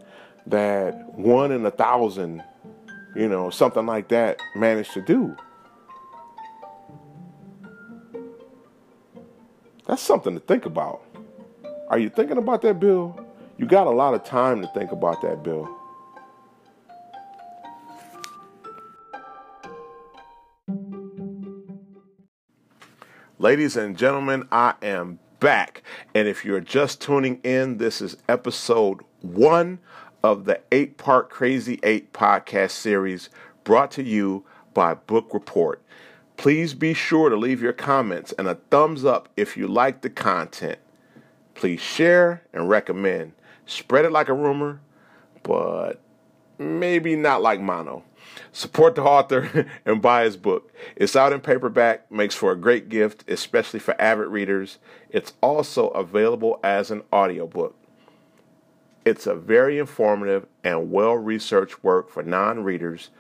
that 0.48 0.94
one 1.14 1.52
in 1.52 1.66
a 1.66 1.72
thousand, 1.72 2.44
you 3.16 3.28
know, 3.28 3.50
something 3.50 3.86
like 3.86 4.10
that, 4.10 4.40
managed 4.56 4.94
to 4.94 5.02
do? 5.02 5.36
That's 9.92 10.02
something 10.02 10.34
to 10.36 10.40
think 10.40 10.66
about. 10.66 11.04
Are 11.90 12.00
you 12.00 12.08
thinking 12.08 12.38
about 12.38 12.62
that, 12.62 12.80
Bill? 12.80 13.28
You 13.58 13.66
got 13.66 13.88
a 13.88 13.92
lot 13.92 14.14
of 14.14 14.24
time 14.24 14.62
to 14.62 14.68
think 14.70 14.94
about 14.94 15.22
that, 15.22 15.44
Bill. 15.44 15.70
Ladies 23.38 23.76
and 23.76 23.98
gentlemen, 23.98 24.48
I 24.50 24.76
am 24.82 25.20
back. 25.42 25.84
And 26.16 26.26
if 26.26 26.46
you're 26.46 26.62
just 26.62 27.02
tuning 27.02 27.42
in, 27.44 27.78
this 27.78 28.00
is 28.00 28.16
episode 28.30 29.02
one 29.20 29.80
of 30.24 30.46
the 30.46 30.62
eight 30.72 30.98
part 30.98 31.30
Crazy 31.30 31.82
Eight 31.84 32.14
podcast 32.14 32.72
series 32.72 33.30
brought 33.66 33.92
to 33.92 34.04
you 34.04 34.46
by 34.74 34.94
Book 34.94 35.34
Report. 35.34 35.84
Please 36.42 36.74
be 36.74 36.96
sure 36.96 37.30
to 37.30 37.36
leave 37.36 37.62
your 37.62 37.72
comments 37.72 38.32
and 38.32 38.48
a 38.48 38.56
thumbs 38.56 39.06
up 39.06 39.30
if 39.38 39.56
you 39.56 39.68
like 39.68 40.02
the 40.02 40.10
content. 40.10 40.80
Please 41.54 41.80
share 41.80 42.42
and 42.52 42.68
recommend. 42.68 43.34
Spread 43.68 44.06
it 44.06 44.12
like 44.12 44.28
a 44.28 44.34
rumor, 44.34 44.82
but 45.44 46.02
maybe 46.58 47.16
not 47.16 47.44
like 47.44 47.62
mono. 47.62 48.04
Support 48.52 48.96
the 48.96 49.04
author 49.04 49.70
and 49.86 50.02
buy 50.02 50.24
his 50.24 50.36
book. 50.36 50.74
It's 50.96 51.16
out 51.16 51.32
in 51.32 51.42
paperback, 51.42 52.12
makes 52.12 52.34
for 52.34 52.52
a 52.52 52.58
great 52.58 52.90
gift, 52.90 53.24
especially 53.30 53.80
for 53.80 53.94
avid 54.02 54.30
readers. 54.30 54.80
It's 55.12 55.34
also 55.42 55.90
available 55.90 56.60
as 56.64 56.90
an 56.90 57.04
audiobook. 57.14 57.76
It's 59.06 59.28
a 59.28 59.36
very 59.36 59.78
informative 59.78 60.48
and 60.64 60.92
well 60.92 61.14
researched 61.14 61.84
work 61.84 62.10
for 62.10 62.24
non 62.24 62.64
readers 62.64 63.12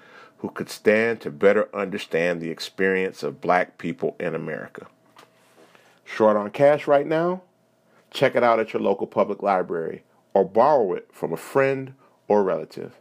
who 0.41 0.49
could 0.49 0.69
stand 0.69 1.21
to 1.21 1.31
better 1.31 1.73
understand 1.75 2.41
the 2.41 2.51
experience 2.51 3.23
of 3.23 3.41
black 3.41 3.77
people 3.77 4.15
in 4.19 4.35
America. 4.35 4.87
Short 6.03 6.37
on 6.37 6.51
cash 6.51 6.85
right 6.85 7.07
now? 7.07 7.41
Check 8.11 8.35
it 8.35 8.43
out 8.43 8.59
at 8.59 8.73
your 8.73 8.81
local 8.81 9.07
public 9.07 9.41
library 9.41 10.03
or 10.33 10.43
borrow 10.43 10.93
it 10.93 11.07
from 11.11 11.33
a 11.33 11.37
friend 11.37 11.93
or 12.27 12.43
relative 12.43 12.93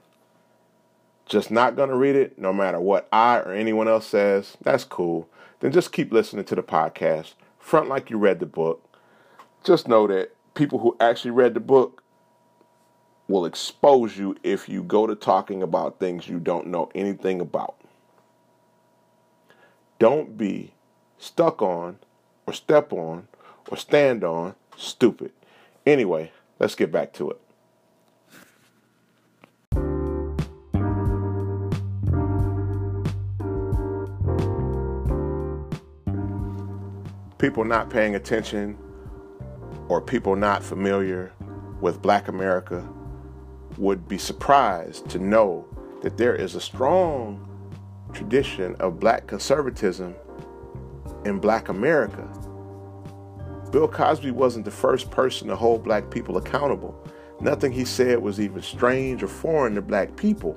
just 1.30 1.50
not 1.50 1.76
going 1.76 1.88
to 1.88 1.96
read 1.96 2.16
it 2.16 2.36
no 2.38 2.52
matter 2.52 2.80
what 2.80 3.08
I 3.12 3.38
or 3.38 3.52
anyone 3.52 3.86
else 3.86 4.06
says, 4.08 4.56
that's 4.62 4.82
cool. 4.82 5.28
Then 5.60 5.70
just 5.70 5.92
keep 5.92 6.12
listening 6.12 6.44
to 6.46 6.56
the 6.56 6.62
podcast. 6.62 7.34
Front 7.60 7.88
like 7.88 8.10
you 8.10 8.18
read 8.18 8.40
the 8.40 8.46
book. 8.46 8.84
Just 9.62 9.86
know 9.86 10.08
that 10.08 10.34
people 10.54 10.80
who 10.80 10.96
actually 10.98 11.30
read 11.30 11.54
the 11.54 11.60
book 11.60 12.02
will 13.30 13.46
expose 13.46 14.18
you 14.18 14.36
if 14.42 14.68
you 14.68 14.82
go 14.82 15.06
to 15.06 15.14
talking 15.14 15.62
about 15.62 15.98
things 15.98 16.28
you 16.28 16.38
don't 16.38 16.66
know 16.66 16.90
anything 16.94 17.40
about. 17.40 17.76
Don't 19.98 20.36
be 20.36 20.74
stuck 21.18 21.62
on 21.62 21.98
or 22.46 22.52
step 22.52 22.92
on 22.92 23.28
or 23.70 23.76
stand 23.76 24.24
on 24.24 24.54
stupid. 24.76 25.32
Anyway, 25.86 26.32
let's 26.58 26.74
get 26.74 26.90
back 26.90 27.12
to 27.14 27.30
it. 27.30 27.40
people 37.38 37.64
not 37.64 37.88
paying 37.88 38.16
attention 38.16 38.76
or 39.88 39.98
people 40.02 40.36
not 40.36 40.62
familiar 40.62 41.32
with 41.80 42.02
black 42.02 42.28
America 42.28 42.86
would 43.78 44.08
be 44.08 44.18
surprised 44.18 45.08
to 45.10 45.18
know 45.18 45.66
that 46.02 46.16
there 46.16 46.34
is 46.34 46.54
a 46.54 46.60
strong 46.60 47.46
tradition 48.12 48.74
of 48.76 49.00
black 49.00 49.26
conservatism 49.26 50.14
in 51.24 51.38
black 51.38 51.68
America. 51.68 52.26
Bill 53.70 53.86
Cosby 53.86 54.32
wasn't 54.32 54.64
the 54.64 54.70
first 54.70 55.10
person 55.10 55.48
to 55.48 55.56
hold 55.56 55.84
black 55.84 56.10
people 56.10 56.36
accountable. 56.36 57.06
Nothing 57.40 57.72
he 57.72 57.84
said 57.84 58.20
was 58.20 58.40
even 58.40 58.62
strange 58.62 59.22
or 59.22 59.28
foreign 59.28 59.74
to 59.76 59.82
black 59.82 60.16
people. 60.16 60.56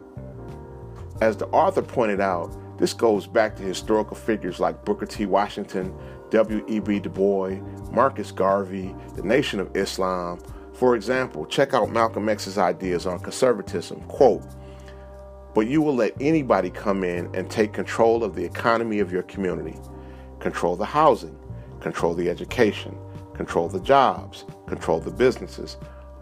As 1.22 1.38
the 1.38 1.48
author 1.48 1.82
pointed 1.82 2.20
out, 2.20 2.54
this 2.80 2.94
goes 2.94 3.28
back 3.28 3.56
to 3.58 3.64
historical 3.64 4.16
figures 4.16 4.60
like 4.60 4.84
Booker 4.84 5.06
T. 5.06 5.26
Washington, 5.26 5.96
W.E.B. 6.32 7.00
Du 7.00 7.10
Bois, 7.10 7.60
Marcus 7.92 8.32
Garvey, 8.32 8.96
the 9.16 9.22
Nation 9.22 9.60
of 9.60 9.76
Islam. 9.78 10.40
For 10.74 10.96
example, 10.96 11.46
check 11.46 11.74
out 11.74 11.92
Malcolm 11.92 12.28
X's 12.28 12.58
ideas 12.58 13.06
on 13.06 13.20
conservatism. 13.20 14.02
Quote, 14.08 14.44
but 15.54 15.68
you 15.68 15.82
will 15.82 15.96
let 15.96 16.14
anybody 16.20 16.72
come 16.72 17.04
in 17.04 17.34
and 17.36 17.50
take 17.50 17.74
control 17.74 18.24
of 18.24 18.36
the 18.36 18.44
economy 18.44 19.00
of 19.00 19.12
your 19.12 19.24
community, 19.24 19.78
control 20.40 20.76
the 20.76 20.86
housing, 20.86 21.38
control 21.80 22.16
the 22.16 22.30
education, 22.30 22.98
control 23.36 23.70
the 23.70 23.80
jobs, 23.82 24.46
control 24.68 25.00
the 25.00 25.12
businesses, 25.12 25.78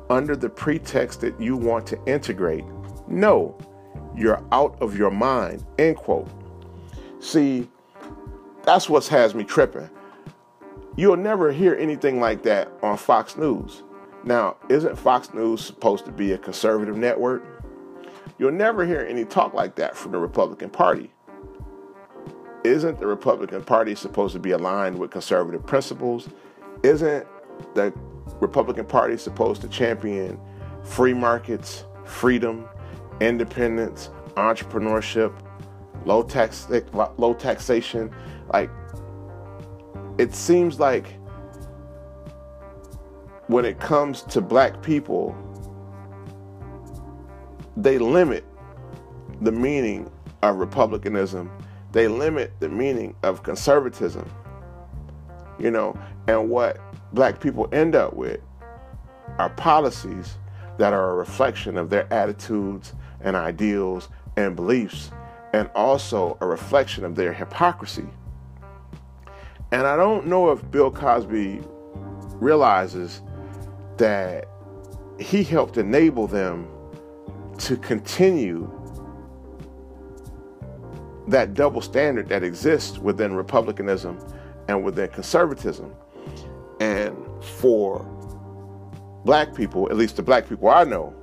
under 0.10 0.36
the 0.36 0.50
pretext 0.50 1.22
that 1.22 1.40
you 1.40 1.56
want 1.56 1.88
to 1.88 2.04
integrate. 2.06 2.66
No, 3.08 3.58
you're 4.16 4.44
out 4.52 4.78
of 4.82 4.98
your 4.98 5.12
mind. 5.12 5.66
End 5.78 5.96
quote. 5.96 6.30
See, 7.22 7.70
that's 8.64 8.90
what 8.90 9.08
has 9.08 9.34
me 9.34 9.46
tripping. 9.46 9.90
You'll 10.98 11.16
never 11.16 11.54
hear 11.54 11.76
anything 11.76 12.20
like 12.20 12.44
that 12.44 12.70
on 12.82 12.98
Fox 12.98 13.38
News. 13.38 13.84
Now, 14.24 14.58
isn't 14.70 14.98
Fox 14.98 15.34
News 15.34 15.66
supposed 15.66 16.06
to 16.06 16.12
be 16.12 16.34
a 16.34 16.38
conservative 16.38 16.96
network? 16.96 17.44
You'll 18.38 18.52
never 18.52 18.86
hear 18.86 19.02
any 19.02 19.26
talk 19.26 19.54
like 19.54 19.76
that 19.76 19.96
from 19.96 20.12
the 20.12 20.20
Republican 20.20 20.70
Party. 20.70 21.12
Isn't 22.64 23.00
the 23.00 23.08
Republican 23.08 23.64
Party 23.64 23.96
supposed 23.96 24.34
to 24.34 24.40
be 24.40 24.52
aligned 24.52 25.00
with 25.00 25.10
conservative 25.10 25.66
principles? 25.66 26.30
Isn't 26.84 27.26
the 27.74 27.92
Republican 28.40 28.86
Party 28.86 29.18
supposed 29.18 29.62
to 29.62 29.68
champion 29.68 30.40
free 30.84 31.14
markets, 31.14 31.86
freedom, 32.06 32.68
independence, 33.20 34.12
entrepreneurship, 34.36 35.34
low 36.06 36.22
tax 36.22 36.68
low 37.18 37.34
taxation? 37.34 38.14
Like 38.54 38.70
it 40.20 40.36
seems 40.36 40.80
like 40.80 41.18
when 43.52 43.66
it 43.66 43.80
comes 43.80 44.24
to 44.24 44.40
black 44.40 44.82
people, 44.82 45.36
they 47.76 47.98
limit 47.98 48.46
the 49.42 49.52
meaning 49.52 50.10
of 50.42 50.56
republicanism. 50.58 51.52
They 51.92 52.08
limit 52.08 52.54
the 52.60 52.70
meaning 52.70 53.16
of 53.24 53.44
conservatism. 53.44 54.30
You 55.60 55.72
know, 55.72 56.00
and 56.28 56.50
what 56.50 56.80
black 57.14 57.42
people 57.42 57.68
end 57.72 57.96
up 57.96 58.14
with 58.14 58.40
are 59.38 59.50
policies 59.50 60.38
that 60.78 60.94
are 60.94 61.12
a 61.12 61.16
reflection 61.16 61.78
of 61.78 61.90
their 61.90 62.12
attitudes 62.12 62.94
and 63.20 63.36
ideals 63.36 64.10
and 64.38 64.56
beliefs, 64.56 65.12
and 65.54 65.70
also 65.76 66.38
a 66.40 66.46
reflection 66.46 67.04
of 67.04 67.16
their 67.16 67.34
hypocrisy. 67.34 68.08
And 69.72 69.86
I 69.86 69.98
don't 69.98 70.28
know 70.28 70.52
if 70.52 70.72
Bill 70.72 70.90
Cosby 70.90 71.62
realizes 72.36 73.22
that 74.02 74.48
he 75.20 75.44
helped 75.44 75.78
enable 75.78 76.26
them 76.26 76.68
to 77.60 77.78
continue 77.78 78.68
that 81.28 81.54
double 81.54 81.82
standard 81.82 82.28
that 82.28 82.44
exists 82.44 82.98
within 82.98 83.36
republicanism 83.36 84.18
and 84.68 84.84
within 84.84 85.08
conservatism. 85.10 85.94
And 86.80 87.16
for 87.44 88.04
black 89.24 89.54
people, 89.54 89.88
at 89.92 89.98
least 89.98 90.16
the 90.16 90.24
black 90.24 90.50
people 90.50 90.70
I 90.70 90.84
know, 90.84 91.14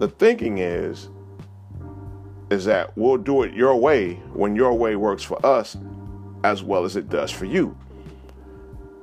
the 0.00 0.08
thinking 0.08 0.58
is 0.58 1.10
is 2.50 2.64
that 2.64 2.96
we'll 2.96 3.18
do 3.18 3.44
it 3.44 3.54
your 3.54 3.76
way 3.76 4.14
when 4.32 4.56
your 4.56 4.74
way 4.74 4.96
works 4.96 5.22
for 5.22 5.44
us 5.46 5.76
as 6.42 6.64
well 6.64 6.84
as 6.84 6.96
it 6.96 7.08
does 7.08 7.30
for 7.30 7.44
you. 7.44 7.78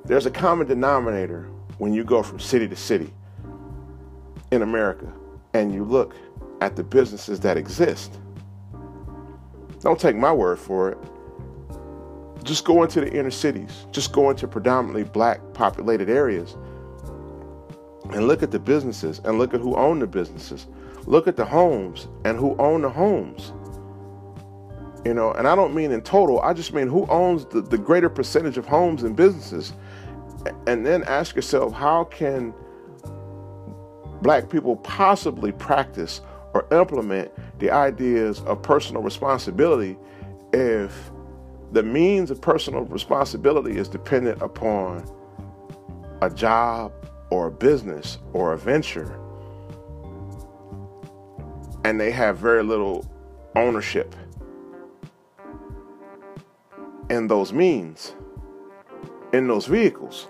There's 0.04 0.26
a 0.26 0.32
common 0.32 0.68
denominator 0.68 1.51
when 1.82 1.92
you 1.92 2.04
go 2.04 2.22
from 2.22 2.40
city 2.40 2.68
to 2.68 2.76
city 2.76 3.12
in 4.52 4.62
America 4.62 5.12
and 5.56 5.74
you 5.74 5.84
look 5.84 6.16
at 6.62 6.76
the 6.76 6.84
businesses 6.84 7.40
that 7.40 7.58
exist. 7.58 8.20
Don't 9.80 10.00
take 10.00 10.16
my 10.16 10.32
word 10.32 10.60
for 10.60 10.92
it. 10.92 10.98
Just 12.44 12.66
go 12.66 12.84
into 12.84 13.02
the 13.02 13.12
inner 13.12 13.32
cities, 13.32 13.88
just 13.90 14.14
go 14.14 14.30
into 14.30 14.48
predominantly 14.48 15.06
black 15.06 15.42
populated 15.56 16.08
areas 16.08 16.56
and 18.12 18.28
look 18.28 18.44
at 18.44 18.52
the 18.52 18.60
businesses 18.60 19.20
and 19.26 19.40
look 19.40 19.56
at 19.56 19.60
who 19.60 19.76
own 19.76 19.98
the 19.98 20.06
businesses. 20.06 20.68
Look 21.08 21.28
at 21.28 21.36
the 21.36 21.46
homes 21.46 22.10
and 22.26 22.38
who 22.38 22.56
own 22.58 22.84
the 22.84 22.92
homes. 22.92 23.54
You 25.04 25.16
know, 25.16 25.32
and 25.32 25.48
I 25.48 25.56
don't 25.56 25.74
mean 25.74 25.92
in 25.92 26.04
total, 26.04 26.42
I 26.42 26.54
just 26.54 26.76
mean 26.76 26.88
who 26.88 27.08
owns 27.08 27.46
the, 27.46 27.60
the 27.60 27.80
greater 27.80 28.08
percentage 28.08 28.60
of 28.60 28.68
homes 28.68 29.02
and 29.02 29.16
businesses 29.16 29.74
and 30.68 30.86
then 30.86 31.04
ask 31.04 31.36
yourself 31.36 31.74
how 31.74 32.04
can 32.06 32.54
black 34.22 34.50
people 34.50 34.76
possibly 34.78 35.52
practice 35.52 36.22
or 36.54 36.68
implement 36.72 37.32
the 37.60 37.72
ideas 37.72 38.42
of 38.42 38.62
personal 38.62 39.02
responsibility 39.02 39.98
if 40.54 41.12
the 41.72 41.84
means 41.84 42.30
of 42.30 42.42
personal 42.42 42.82
responsibility 42.82 43.78
is 43.78 43.88
dependent 43.88 44.42
upon 44.42 45.06
a 46.22 46.30
job 46.30 46.92
or 47.30 47.48
a 47.48 47.52
business 47.52 48.18
or 48.34 48.54
a 48.54 48.58
venture? 48.58 49.18
And 51.84 52.00
they 52.00 52.12
have 52.12 52.38
very 52.38 52.64
little 52.64 53.06
ownership 53.56 54.16
in 57.10 57.28
those 57.28 57.52
means 57.52 58.14
in 59.34 59.48
those 59.48 59.66
vehicles. 59.66 60.28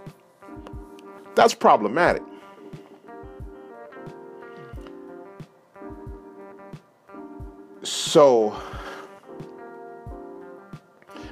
That's 1.36 1.54
problematic. 1.54 2.24
So 7.84 8.56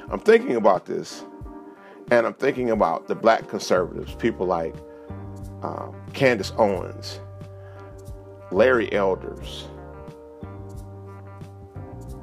I'm 0.10 0.20
thinking 0.20 0.56
about 0.56 0.86
this, 0.86 1.24
and 2.10 2.26
I'm 2.26 2.34
thinking 2.34 2.72
about 2.72 3.08
the 3.08 3.16
black 3.16 3.48
conservatives, 3.48 4.16
people 4.16 4.48
like 4.48 4.74
um, 5.62 5.96
Candace 6.14 6.54
Owens, 6.58 7.20
Larry 8.52 8.92
Elders. 8.94 9.68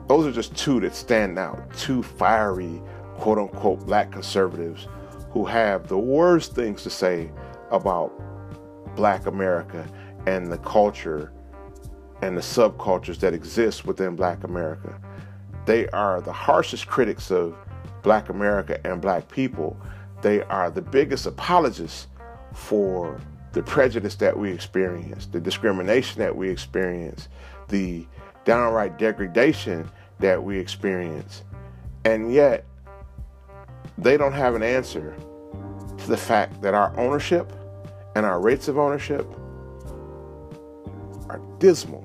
Those 0.09 0.27
are 0.27 0.33
just 0.33 0.57
two 0.57 0.81
that 0.81 0.95
stand 0.95 1.39
out, 1.39 1.73
two 1.77 2.03
fiery, 2.03 2.81
quote 3.19 3.39
unquote, 3.39 3.85
black 3.87 4.11
conservatives 4.11 4.89
who 5.37 5.45
have 5.45 5.87
the 5.89 5.99
worst 5.99 6.55
things 6.55 6.83
to 6.83 6.89
say 6.89 7.31
about 7.71 8.11
black 8.97 9.27
America 9.27 9.87
and 10.27 10.51
the 10.51 10.57
culture 10.57 11.31
and 12.23 12.35
the 12.35 12.41
subcultures 12.41 13.19
that 13.19 13.35
exist 13.35 13.85
within 13.85 14.17
black 14.17 14.45
America. 14.45 14.99
They 15.67 15.89
are 15.89 16.23
the 16.23 16.33
harshest 16.33 16.87
critics 16.87 17.31
of 17.31 17.55
black 18.03 18.31
America 18.31 18.81
and 18.87 19.03
black 19.03 19.29
people. 19.29 19.79
They 20.23 20.41
are 20.45 20.71
the 20.71 20.81
biggest 20.81 21.27
apologists 21.27 22.07
for 22.55 23.21
the 23.53 23.63
prejudice 23.63 24.15
that 24.15 24.39
we 24.39 24.51
experience, 24.51 25.27
the 25.27 25.41
discrimination 25.41 26.19
that 26.19 26.35
we 26.35 26.49
experience, 26.49 27.29
the 27.69 28.07
downright 28.47 28.97
degradation 28.97 29.87
that 30.19 30.43
we 30.43 30.59
experience. 30.59 31.45
And 32.07 32.33
yet, 32.33 32.65
they 33.99 34.17
don't 34.17 34.33
have 34.33 34.55
an 34.55 34.63
answer 34.63 35.17
to 35.99 36.07
the 36.07 36.17
fact 36.17 36.61
that 36.63 36.75
our 36.75 36.99
ownership 36.99 37.53
and 38.15 38.27
our 38.27 38.41
rates 38.41 38.69
of 38.69 38.79
ownership 38.79 39.27
are 41.29 41.41
dismal. 41.59 42.05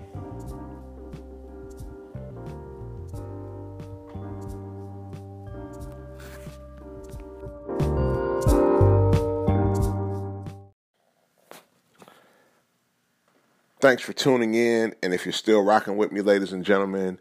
Thanks 13.81 14.03
for 14.03 14.13
tuning 14.13 14.53
in. 14.53 14.93
And 15.01 15.11
if 15.11 15.25
you're 15.25 15.33
still 15.33 15.63
rocking 15.63 15.97
with 15.97 16.11
me, 16.11 16.21
ladies 16.21 16.53
and 16.53 16.63
gentlemen, 16.63 17.19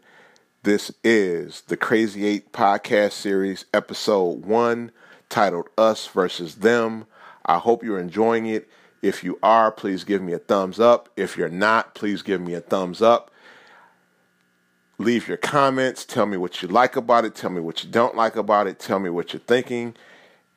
this 0.63 0.91
is 1.03 1.61
the 1.61 1.77
Crazy 1.77 2.25
Eight 2.25 2.51
podcast 2.51 3.13
series, 3.13 3.65
episode 3.73 4.45
one, 4.45 4.91
titled 5.27 5.69
Us 5.75 6.05
versus 6.05 6.55
Them. 6.55 7.07
I 7.43 7.57
hope 7.57 7.83
you're 7.83 7.99
enjoying 7.99 8.45
it. 8.45 8.69
If 9.01 9.23
you 9.23 9.39
are, 9.41 9.71
please 9.71 10.03
give 10.03 10.21
me 10.21 10.33
a 10.33 10.39
thumbs 10.39 10.79
up. 10.79 11.09
If 11.17 11.35
you're 11.35 11.49
not, 11.49 11.95
please 11.95 12.21
give 12.21 12.41
me 12.41 12.53
a 12.53 12.61
thumbs 12.61 13.01
up. 13.01 13.31
Leave 14.99 15.27
your 15.27 15.37
comments. 15.37 16.05
Tell 16.05 16.27
me 16.27 16.37
what 16.37 16.61
you 16.61 16.67
like 16.67 16.95
about 16.95 17.25
it. 17.25 17.33
Tell 17.33 17.49
me 17.49 17.59
what 17.59 17.83
you 17.83 17.89
don't 17.89 18.15
like 18.15 18.35
about 18.35 18.67
it. 18.67 18.77
Tell 18.77 18.99
me 18.99 19.09
what 19.09 19.33
you're 19.33 19.39
thinking. 19.39 19.95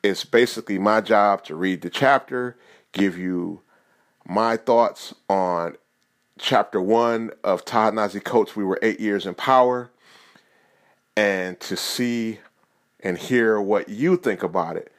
It's 0.03 0.23
basically 0.23 0.77
my 0.77 1.01
job 1.01 1.43
to 1.45 1.55
read 1.55 1.81
the 1.81 1.89
chapter, 1.89 2.55
give 2.91 3.17
you 3.17 3.61
my 4.23 4.55
thoughts 4.55 5.15
on 5.27 5.77
chapter 6.37 6.79
one 6.79 7.31
of 7.43 7.65
Ta-Nehisi 7.65 8.23
Coates' 8.23 8.55
We 8.55 8.63
Were 8.63 8.77
Eight 8.83 8.99
Years 8.99 9.25
in 9.25 9.33
Power 9.33 9.89
and 11.15 11.59
to 11.61 11.77
see 11.77 12.39
and 13.01 13.17
hear 13.17 13.61
what 13.61 13.89
you 13.89 14.17
think 14.17 14.43
about 14.43 14.77
it. 14.77 14.91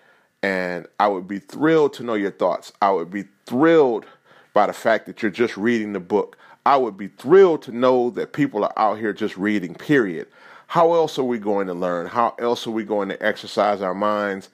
And 0.43 0.87
I 1.01 1.09
would 1.09 1.27
be 1.27 1.39
thrilled 1.39 1.93
to 1.95 2.03
know 2.03 2.15
your 2.15 2.31
thoughts. 2.31 2.73
I 2.81 2.91
would 2.93 3.11
be 3.11 3.25
thrilled 3.47 4.07
by 4.55 4.67
the 4.67 4.73
fact 4.73 5.07
that 5.07 5.23
you're 5.23 5.31
just 5.31 5.57
reading 5.57 5.93
the 5.93 6.01
book. 6.01 6.39
I 6.65 6.77
would 6.77 6.97
be 6.97 7.09
thrilled 7.09 7.63
to 7.63 7.73
know 7.73 8.11
that 8.11 8.33
people 8.33 8.65
are 8.65 8.73
out 8.77 8.99
here 8.99 9.13
just 9.13 9.37
reading, 9.37 9.75
period. 9.75 10.29
How 10.69 10.95
else 10.95 11.19
are 11.19 11.25
we 11.25 11.39
going 11.39 11.67
to 11.69 11.75
learn? 11.75 12.07
How 12.07 12.35
else 12.39 12.67
are 12.67 12.73
we 12.73 12.85
going 12.85 13.09
to 13.09 13.23
exercise 13.25 13.83
our 13.83 13.95
minds 13.95 14.49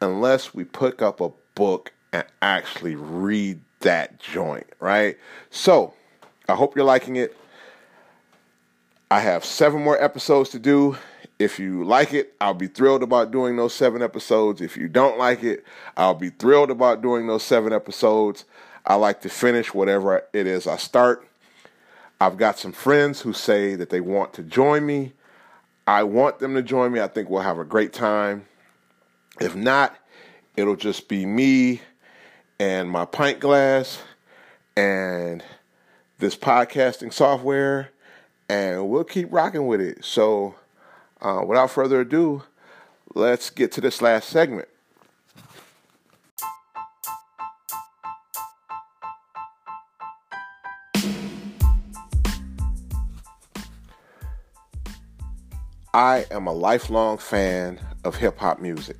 unless 0.00 0.54
we 0.54 0.64
pick 0.64 1.02
up 1.02 1.20
a 1.20 1.30
book 1.54 1.92
and 2.12 2.24
actually 2.42 2.94
read 2.94 3.60
that 3.80 4.20
joint, 4.20 4.66
right? 4.78 5.16
So, 5.50 5.94
I 6.48 6.54
hope 6.54 6.76
you're 6.76 6.84
liking 6.84 7.16
it. 7.16 7.36
I 9.10 9.20
have 9.20 9.44
seven 9.44 9.82
more 9.82 10.02
episodes 10.02 10.50
to 10.50 10.58
do 10.58 10.96
If 11.38 11.58
you 11.58 11.84
like 11.84 12.14
it, 12.14 12.32
I'll 12.40 12.54
be 12.54 12.66
thrilled 12.66 13.02
about 13.02 13.30
doing 13.30 13.56
those 13.56 13.74
seven 13.74 14.02
episodes. 14.02 14.62
If 14.62 14.76
you 14.76 14.88
don't 14.88 15.18
like 15.18 15.42
it, 15.42 15.64
I'll 15.96 16.14
be 16.14 16.30
thrilled 16.30 16.70
about 16.70 17.02
doing 17.02 17.26
those 17.26 17.42
seven 17.42 17.74
episodes. 17.74 18.46
I 18.86 18.94
like 18.94 19.20
to 19.20 19.28
finish 19.28 19.74
whatever 19.74 20.24
it 20.32 20.46
is 20.46 20.66
I 20.66 20.76
start. 20.76 21.28
I've 22.20 22.38
got 22.38 22.58
some 22.58 22.72
friends 22.72 23.20
who 23.20 23.34
say 23.34 23.74
that 23.74 23.90
they 23.90 24.00
want 24.00 24.32
to 24.34 24.42
join 24.42 24.86
me. 24.86 25.12
I 25.86 26.04
want 26.04 26.38
them 26.38 26.54
to 26.54 26.62
join 26.62 26.90
me. 26.90 27.00
I 27.00 27.08
think 27.08 27.28
we'll 27.28 27.42
have 27.42 27.58
a 27.58 27.64
great 27.64 27.92
time. 27.92 28.46
If 29.38 29.54
not, 29.54 29.94
it'll 30.56 30.76
just 30.76 31.08
be 31.08 31.26
me 31.26 31.82
and 32.58 32.90
my 32.90 33.04
pint 33.04 33.40
glass 33.40 34.02
and 34.74 35.44
this 36.18 36.34
podcasting 36.34 37.12
software, 37.12 37.90
and 38.48 38.88
we'll 38.88 39.04
keep 39.04 39.32
rocking 39.32 39.66
with 39.66 39.80
it. 39.80 40.04
So, 40.04 40.54
uh, 41.20 41.42
without 41.46 41.70
further 41.70 42.00
ado, 42.00 42.42
let's 43.14 43.50
get 43.50 43.72
to 43.72 43.80
this 43.80 44.00
last 44.02 44.28
segment. 44.28 44.68
I 55.94 56.26
am 56.30 56.46
a 56.46 56.52
lifelong 56.52 57.16
fan 57.16 57.80
of 58.04 58.16
hip 58.16 58.38
hop 58.38 58.60
music. 58.60 58.98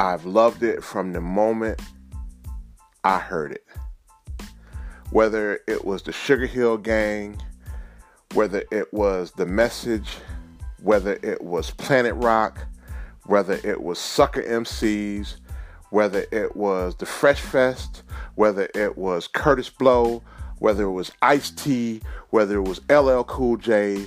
I've 0.00 0.26
loved 0.26 0.64
it 0.64 0.82
from 0.82 1.12
the 1.12 1.20
moment 1.20 1.80
I 3.04 3.20
heard 3.20 3.52
it. 3.52 3.64
Whether 5.10 5.60
it 5.68 5.84
was 5.84 6.02
the 6.02 6.10
Sugar 6.10 6.46
Hill 6.46 6.76
Gang, 6.76 7.40
whether 8.36 8.62
it 8.70 8.92
was 8.92 9.32
The 9.32 9.46
Message, 9.46 10.18
whether 10.82 11.18
it 11.22 11.42
was 11.42 11.70
Planet 11.70 12.14
Rock, 12.16 12.66
whether 13.24 13.58
it 13.64 13.82
was 13.82 13.98
Sucker 13.98 14.42
MCs, 14.42 15.36
whether 15.88 16.26
it 16.30 16.54
was 16.54 16.94
the 16.96 17.06
Fresh 17.06 17.40
Fest, 17.40 18.02
whether 18.34 18.68
it 18.74 18.98
was 18.98 19.26
Kurtis 19.26 19.70
Blow, 19.70 20.22
whether 20.58 20.84
it 20.84 20.90
was 20.90 21.10
Ice 21.22 21.50
T, 21.50 22.02
whether 22.28 22.56
it 22.56 22.68
was 22.68 22.78
LL 22.90 23.22
Cool 23.22 23.56
J, 23.56 24.04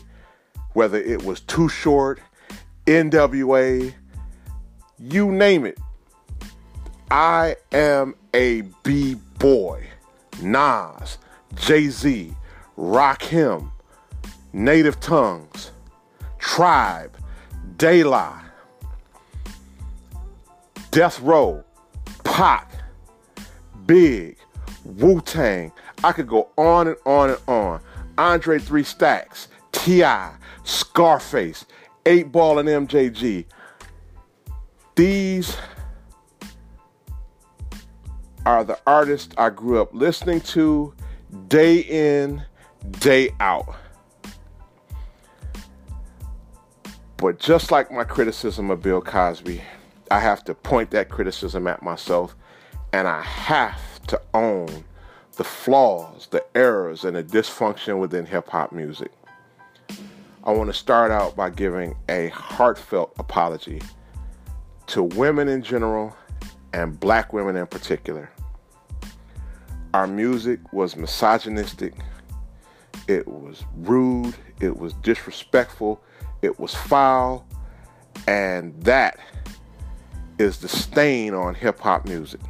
whether 0.74 1.00
it 1.00 1.24
was 1.24 1.40
Too 1.42 1.68
Short, 1.68 2.22
NWA, 2.86 3.92
you 5.00 5.32
name 5.32 5.66
it. 5.66 5.80
I 7.10 7.56
am 7.72 8.14
a 8.36 8.62
B 8.84 9.16
boy. 9.40 9.88
Nas, 10.40 11.18
Jay 11.56 11.88
Z, 11.88 12.36
Rakim, 12.78 13.72
Native 14.54 15.00
Tongues, 15.00 15.72
Tribe, 16.38 17.16
La, 17.82 18.42
Death 20.92 21.20
Row, 21.22 21.64
Pac, 22.24 22.72
Big, 23.86 24.38
Wu 24.84 25.22
Tang. 25.22 25.72
I 26.04 26.12
could 26.12 26.28
go 26.28 26.50
on 26.58 26.88
and 26.88 26.98
on 27.06 27.30
and 27.30 27.40
on. 27.48 27.82
Andre 28.18 28.60
Three 28.60 28.84
Stacks, 28.84 29.48
T.I., 29.72 30.34
Scarface, 30.64 31.66
8 32.06 32.32
Ball, 32.32 32.60
and 32.60 32.88
MJG. 32.88 33.46
These 34.96 35.56
are 38.46 38.64
the 38.64 38.80
artists 38.86 39.34
I 39.38 39.52
grew 39.52 39.82
up 39.82 39.94
listening 39.94 40.42
to 40.42 40.94
day 41.48 41.80
in, 41.80 42.44
day 43.00 43.30
out. 43.40 43.76
But 47.20 47.38
just 47.38 47.70
like 47.70 47.92
my 47.92 48.06
criticism 48.06 48.72
of 48.72 48.82
Bill 48.82 49.02
Cosby, 49.02 49.62
I 50.10 50.20
have 50.22 50.42
to 50.46 50.54
point 50.54 50.92
that 50.92 51.10
criticism 51.10 51.68
at 51.68 51.84
myself 51.84 52.34
and 52.94 53.10
I 53.10 53.22
have 53.22 54.02
to 54.08 54.22
own 54.34 54.86
the 55.36 55.44
flaws, 55.44 56.30
the 56.32 56.46
errors, 56.56 57.04
and 57.04 57.18
the 57.18 57.24
dysfunction 57.24 58.00
within 58.00 58.26
hip 58.26 58.48
hop 58.48 58.72
music. 58.72 59.12
I 60.46 60.52
want 60.54 60.70
to 60.70 60.74
start 60.74 61.12
out 61.12 61.36
by 61.36 61.50
giving 61.50 61.94
a 62.08 62.30
heartfelt 62.30 63.14
apology 63.20 63.82
to 64.88 65.04
women 65.04 65.50
in 65.50 65.62
general 65.62 66.16
and 66.72 66.98
black 66.98 67.34
women 67.34 67.58
in 67.58 67.68
particular. 67.68 68.32
Our 69.94 70.08
music 70.08 70.62
was 70.72 70.96
misogynistic, 70.96 71.96
it 73.10 73.28
was 73.28 73.66
rude, 73.76 74.36
it 74.62 74.78
was 74.78 74.94
disrespectful, 74.94 76.02
it 76.42 76.60
was 76.60 76.74
foul, 76.74 77.46
and 78.28 78.74
that 78.84 79.20
is 80.38 80.60
the 80.60 80.70
stain 80.70 81.34
on 81.34 81.56
hip 81.56 81.80
hop 81.80 82.06
music. 82.06 82.42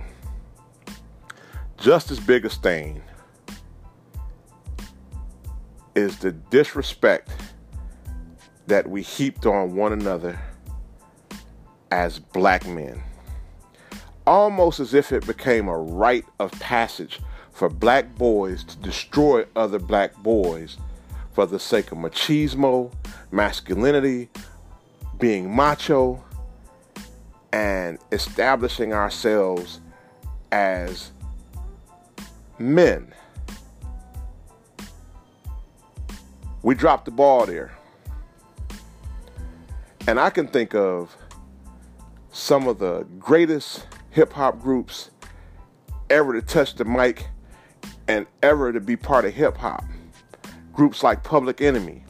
Just 1.78 2.12
as 2.12 2.20
big 2.20 2.46
a 2.46 2.50
stain 2.50 3.02
is 5.96 6.18
the 6.20 6.32
disrespect 6.32 7.32
that 8.68 8.88
we 8.88 9.02
heaped 9.02 9.46
on 9.46 9.76
one 9.76 9.94
another 9.94 10.40
as 11.92 12.20
black 12.20 12.68
men. 12.68 13.02
Almost 14.28 14.80
as 14.80 14.94
if 14.94 15.12
it 15.12 15.26
became 15.26 15.68
a 15.68 15.78
rite 15.78 16.26
of 16.40 16.52
passage 16.60 17.20
for 17.52 17.70
black 17.70 18.16
boys 18.16 18.64
to 18.66 18.78
destroy 18.78 19.46
other 19.56 19.80
black 19.80 20.16
boys 20.18 20.78
for 21.40 21.46
the 21.46 21.58
sake 21.58 21.94
of 21.94 21.98
machismo, 21.98 22.92
masculinity, 23.32 24.28
being 25.22 25.56
macho, 25.56 26.22
and 27.54 27.98
establishing 28.12 28.92
ourselves 28.92 29.80
as 30.52 31.12
men. 32.58 33.14
We 36.62 36.76
dropped 36.76 37.06
the 37.06 37.12
ball 37.12 37.46
there. 37.46 37.72
And 40.10 40.20
I 40.20 40.30
can 40.32 40.46
think 40.46 40.76
of 40.76 41.16
some 42.34 42.68
of 42.68 42.80
the 42.80 43.08
greatest 43.18 43.88
hip 44.10 44.34
hop 44.34 44.60
groups 44.60 45.10
ever 46.10 46.34
to 46.34 46.42
touch 46.42 46.76
the 46.76 46.84
mic 46.84 47.30
and 48.10 48.28
ever 48.44 48.74
to 48.74 48.82
be 48.82 48.98
part 48.98 49.24
of 49.24 49.34
hip 49.34 49.56
hop. 49.56 49.86
Groups 50.74 51.04
like 51.04 51.24
Public 51.24 51.62
Enemy. 51.62 52.04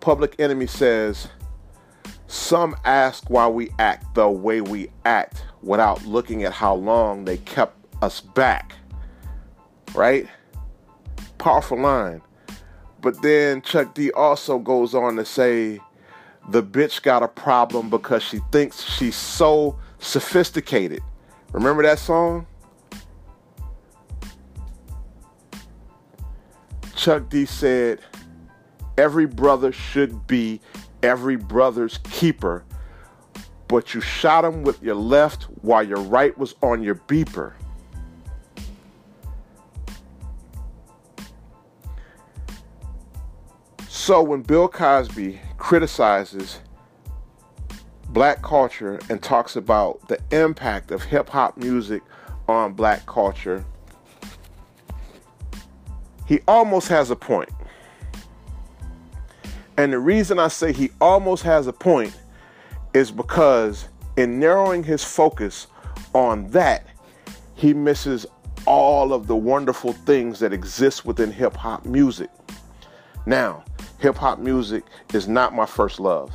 Public 0.00 0.36
Enemy 0.38 0.66
says, 0.66 1.28
Some 2.26 2.76
ask 2.84 3.28
why 3.30 3.48
we 3.48 3.70
act 3.78 4.14
the 4.14 4.28
way 4.28 4.60
we 4.60 4.90
act 5.04 5.44
without 5.62 6.04
looking 6.06 6.44
at 6.44 6.52
how 6.52 6.74
long 6.74 7.24
they 7.24 7.38
kept 7.38 7.76
us 8.02 8.20
back. 8.20 8.74
Right? 9.94 10.28
Powerful 11.38 11.80
line. 11.80 12.22
But 13.00 13.22
then 13.22 13.62
Chuck 13.62 13.94
D 13.94 14.10
also 14.12 14.58
goes 14.58 14.94
on 14.94 15.16
to 15.16 15.24
say, 15.24 15.80
the 16.48 16.62
bitch 16.62 17.02
got 17.02 17.22
a 17.22 17.28
problem 17.28 17.90
because 17.90 18.22
she 18.22 18.40
thinks 18.50 18.82
she's 18.82 19.14
so 19.14 19.78
sophisticated. 19.98 21.02
Remember 21.52 21.82
that 21.82 21.98
song? 21.98 22.46
Chuck 26.98 27.28
D 27.28 27.46
said, 27.46 28.00
Every 28.98 29.24
brother 29.24 29.70
should 29.70 30.26
be 30.26 30.60
every 31.00 31.36
brother's 31.36 31.98
keeper, 31.98 32.64
but 33.68 33.94
you 33.94 34.00
shot 34.00 34.44
him 34.44 34.64
with 34.64 34.82
your 34.82 34.96
left 34.96 35.44
while 35.62 35.84
your 35.84 36.00
right 36.00 36.36
was 36.36 36.56
on 36.60 36.82
your 36.82 36.96
beeper. 36.96 37.52
So 43.86 44.20
when 44.20 44.42
Bill 44.42 44.66
Cosby 44.66 45.38
criticizes 45.56 46.58
black 48.08 48.42
culture 48.42 48.98
and 49.08 49.22
talks 49.22 49.54
about 49.54 50.08
the 50.08 50.18
impact 50.32 50.90
of 50.90 51.04
hip 51.04 51.28
hop 51.28 51.56
music 51.58 52.02
on 52.48 52.72
black 52.72 53.06
culture, 53.06 53.64
he 56.28 56.40
almost 56.46 56.88
has 56.88 57.10
a 57.10 57.16
point. 57.16 57.48
And 59.78 59.94
the 59.94 59.98
reason 59.98 60.38
I 60.38 60.48
say 60.48 60.74
he 60.74 60.90
almost 61.00 61.42
has 61.44 61.66
a 61.66 61.72
point 61.72 62.14
is 62.92 63.10
because 63.10 63.88
in 64.18 64.38
narrowing 64.38 64.84
his 64.84 65.02
focus 65.02 65.68
on 66.12 66.50
that, 66.50 66.86
he 67.54 67.72
misses 67.72 68.26
all 68.66 69.14
of 69.14 69.26
the 69.26 69.34
wonderful 69.34 69.94
things 69.94 70.38
that 70.40 70.52
exist 70.52 71.06
within 71.06 71.32
hip 71.32 71.56
hop 71.56 71.86
music. 71.86 72.28
Now, 73.24 73.64
hip 73.98 74.16
hop 74.16 74.38
music 74.38 74.84
is 75.14 75.28
not 75.28 75.54
my 75.54 75.64
first 75.64 75.98
love. 75.98 76.30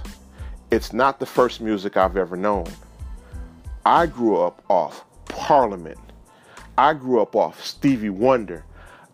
It's 0.71 0.91
not 0.91 1.19
the 1.19 1.27
first 1.27 1.61
music 1.61 1.97
I've 1.97 2.17
ever 2.17 2.35
known. 2.35 2.65
I 3.85 4.07
grew 4.07 4.37
up 4.37 4.63
off 4.69 5.05
Parliament. 5.25 5.99
I 6.79 6.93
grew 6.93 7.21
up 7.21 7.35
off 7.35 7.63
Stevie 7.63 8.09
Wonder. 8.09 8.65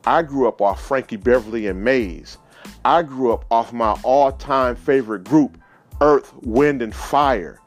I 0.06 0.22
grew 0.22 0.48
up 0.48 0.62
off 0.62 0.82
Frankie 0.82 1.18
Beverly 1.18 1.68
and 1.68 1.84
Maze. 1.84 2.38
I 2.86 3.04
grew 3.04 3.34
up 3.34 3.46
off 3.52 3.74
my 3.74 4.00
all 4.04 4.32
time 4.32 4.76
favorite 4.76 5.24
group, 5.24 5.58
Earth, 6.02 6.34
Wind, 6.42 6.82
and 6.82 6.94
Fire. 6.94 7.60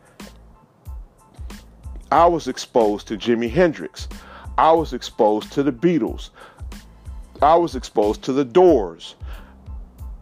I 2.10 2.26
was 2.26 2.48
exposed 2.48 3.08
to 3.08 3.16
Jimi 3.16 3.50
Hendrix. 3.50 4.08
I 4.58 4.72
was 4.72 4.92
exposed 4.92 5.52
to 5.52 5.62
the 5.62 5.72
Beatles. 5.72 6.30
I 7.40 7.56
was 7.56 7.74
exposed 7.74 8.22
to 8.24 8.32
the 8.32 8.44
Doors. 8.44 9.14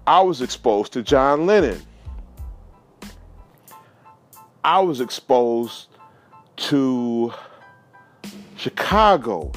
I 0.07 0.21
was 0.21 0.41
exposed 0.41 0.93
to 0.95 1.03
John 1.03 1.47
Lennon. 1.47 1.81
I 4.65 4.81
was 4.81 5.01
exposed 5.01 5.89
to 6.57 7.33
Chicago. 8.57 9.53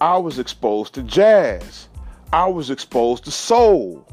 I 0.00 0.18
was 0.18 0.38
exposed 0.38 0.94
to 0.94 1.02
jazz. 1.02 1.88
I 2.32 2.46
was 2.48 2.70
exposed 2.70 3.24
to 3.24 3.30
soul. 3.30 4.06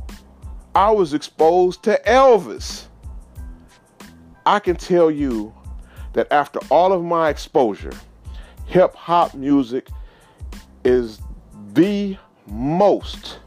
I 0.76 0.92
was 0.92 1.14
exposed 1.14 1.84
to 1.84 2.00
Elvis. 2.06 2.86
I 4.46 4.60
can 4.60 4.76
tell 4.76 5.12
you 5.12 5.54
that 6.14 6.32
after 6.32 6.60
all 6.70 6.94
of 6.94 7.04
my 7.04 7.30
exposure, 7.30 7.94
hip 8.66 8.96
hop 8.96 9.34
music 9.34 9.88
is 10.86 11.20
the 11.74 12.18
most 12.48 13.40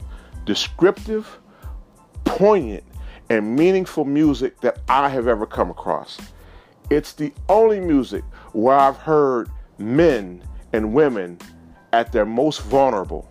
descriptive, 0.44 1.38
poignant, 2.24 2.84
and 3.30 3.56
meaningful 3.56 4.04
music 4.04 4.60
that 4.60 4.78
I 4.88 5.08
have 5.08 5.26
ever 5.26 5.46
come 5.46 5.70
across. 5.70 6.18
It's 6.90 7.12
the 7.12 7.32
only 7.48 7.80
music 7.80 8.24
where 8.52 8.76
I've 8.76 8.96
heard 8.96 9.50
men 9.78 10.42
and 10.72 10.92
women 10.92 11.38
at 11.96 12.12
their 12.12 12.26
most 12.26 12.60
vulnerable. 12.60 13.26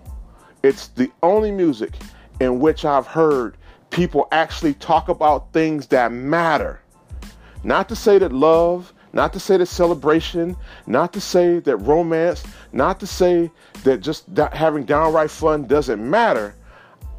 It's 0.64 0.88
the 0.88 1.12
only 1.22 1.52
music 1.52 1.94
in 2.40 2.60
which 2.60 2.84
I've 2.84 3.06
heard 3.06 3.58
people 3.92 4.28
actually 4.32 4.74
talk 4.74 5.08
about 5.08 5.54
things 5.54 5.86
that 5.88 6.12
matter. 6.12 6.82
Not 7.64 7.88
to 7.90 7.96
say 7.96 8.18
that 8.18 8.34
love, 8.34 8.92
not 9.14 9.34
to 9.34 9.40
say 9.40 9.58
that 9.58 9.68
celebration, 9.68 10.58
not 10.88 11.14
to 11.14 11.22
say 11.22 11.60
that 11.60 11.78
romance, 11.78 12.44
not 12.74 13.00
to 13.02 13.08
say 13.08 13.52
that 13.84 14.02
just 14.02 14.26
having 14.52 14.84
downright 14.84 15.30
fun 15.30 15.68
doesn't 15.68 16.02
matter. 16.10 16.56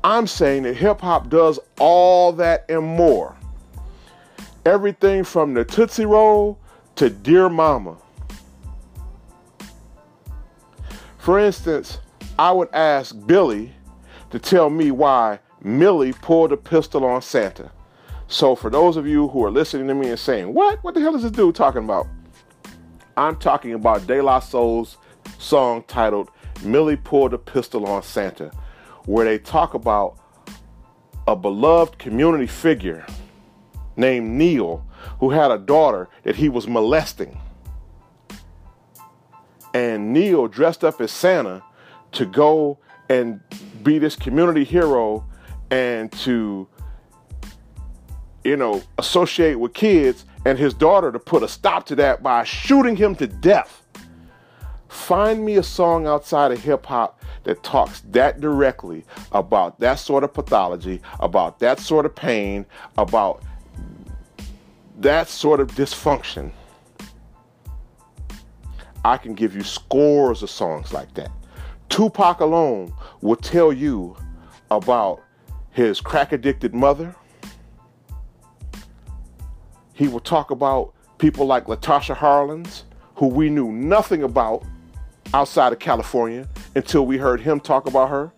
I'm 0.03 0.27
saying 0.27 0.65
that 0.65 0.75
hip 0.75 1.01
hop 1.01 1.31
does 1.31 1.61
all 1.79 2.33
that 2.33 2.65
and 2.69 2.85
more. 2.85 3.37
Everything 4.65 5.23
from 5.23 5.55
the 5.55 5.65
Tootsie 5.65 6.07
Roll 6.07 6.59
to 6.97 7.09
Dear 7.09 7.49
Mama. 7.49 7.97
For 11.27 11.41
instance, 11.41 11.99
I 12.39 12.53
would 12.53 12.69
ask 12.73 13.12
Billy 13.27 13.73
to 14.31 14.39
tell 14.39 14.71
me 14.71 14.93
why 14.93 15.41
Millie 15.61 16.12
pulled 16.12 16.53
a 16.53 16.57
pistol 16.57 17.05
on 17.05 17.21
Santa. 17.21 17.73
So, 18.29 18.55
for 18.55 18.71
those 18.71 18.97
of 18.97 19.09
you 19.09 19.27
who 19.27 19.45
are 19.45 19.51
listening 19.51 19.89
to 19.89 19.95
me 19.97 20.11
and 20.11 20.19
saying, 20.21 20.55
What? 20.55 20.85
What 20.85 20.95
the 20.95 21.01
hell 21.01 21.17
is 21.17 21.23
this 21.23 21.33
dude 21.33 21.57
talking 21.57 21.83
about? 21.83 22.07
I'm 23.17 23.35
talking 23.35 23.75
about 23.75 24.07
De 24.07 24.23
La 24.23 24.39
Soul's 24.39 24.99
song 25.37 25.83
titled 25.89 26.31
Millie 26.62 26.95
Pulled 26.95 27.35
a 27.35 27.39
Pistol 27.39 27.87
on 27.87 28.05
Santa, 28.05 28.53
where 29.07 29.25
they 29.25 29.41
talk 29.41 29.75
about 29.75 30.21
a 31.27 31.35
beloved 31.35 31.99
community 31.99 32.47
figure 32.47 33.05
named 33.97 34.31
Neil 34.31 34.87
who 35.19 35.31
had 35.31 35.51
a 35.51 35.59
daughter 35.59 36.09
that 36.23 36.37
he 36.37 36.49
was 36.49 36.69
molesting. 36.69 37.37
And 39.77 40.15
Neil 40.15 40.49
dressed 40.49 40.85
up 40.85 41.03
as 41.03 41.12
Santa 41.12 41.62
to 42.12 42.25
go 42.25 42.79
and 43.11 43.41
be 43.83 43.99
this 43.99 44.17
community 44.17 44.65
hero 44.65 45.23
and 45.71 46.11
to, 46.12 46.67
you 48.43 48.57
know, 48.57 48.83
associate 48.97 49.57
with 49.57 49.75
kids 49.75 50.25
and 50.47 50.59
his 50.59 50.73
daughter 50.73 51.12
to 51.12 51.19
put 51.19 51.43
a 51.43 51.49
stop 51.49 51.85
to 51.89 51.95
that 51.97 52.23
by 52.23 52.43
shooting 52.43 52.97
him 52.97 53.15
to 53.17 53.27
death. 53.27 53.83
Find 54.89 55.45
me 55.45 55.57
a 55.57 55.62
song 55.62 56.07
outside 56.07 56.53
of 56.53 56.62
hip 56.62 56.87
hop 56.87 57.23
that 57.45 57.62
talks 57.62 58.01
that 58.12 58.41
directly 58.41 59.05
about 59.33 59.79
that 59.81 59.97
sort 59.97 60.25
of 60.25 60.33
pathology, 60.33 61.03
about 61.21 61.59
that 61.59 61.81
sort 61.81 62.07
of 62.07 62.15
pain, 62.15 62.65
about 62.97 63.43
that 65.01 65.29
sort 65.29 65.61
of 65.61 65.71
dysfunction, 65.73 66.51
I 69.07 69.19
can 69.19 69.35
give 69.35 69.55
you 69.55 69.62
scores 69.62 70.42
of 70.42 70.51
songs 70.51 70.92
like 70.92 71.14
that. 71.14 71.31
Tupac 71.90 72.40
alone 72.40 72.92
will 73.21 73.37
tell 73.37 73.73
you 73.73 74.16
about 74.69 75.23
his 75.71 76.01
crack 76.01 76.33
addicted 76.33 76.75
mother. 76.75 77.14
He 79.92 80.09
will 80.09 80.19
talk 80.19 80.51
about 80.51 80.92
people 81.19 81.47
like 81.47 81.66
Latasha 81.66 82.16
Harlins, 82.16 82.83
who 83.14 83.29
we 83.29 83.49
knew 83.49 83.71
nothing 83.71 84.25
about 84.25 84.64
outside 85.33 85.73
of 85.73 85.79
California 85.79 86.49
until 86.75 87.07
we 87.07 87.16
heard 87.16 87.40
him 87.40 87.61
talk 87.61 87.87
about 87.87 88.11
her. 88.11 88.33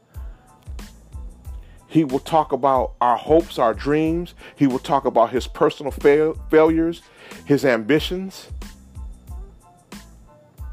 He 1.87 2.04
will 2.04 2.20
talk 2.20 2.52
about 2.52 2.92
our 3.00 3.16
hopes, 3.16 3.59
our 3.59 3.72
dreams. 3.72 4.35
He 4.54 4.66
will 4.66 4.78
talk 4.78 5.07
about 5.07 5.31
his 5.31 5.46
personal 5.46 5.92
fail- 5.92 6.35
failures, 6.50 7.00
his 7.46 7.64
ambitions, 7.64 8.50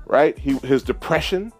right? 0.05 0.37
He, 0.37 0.57
his 0.59 0.83
depression. 0.83 1.51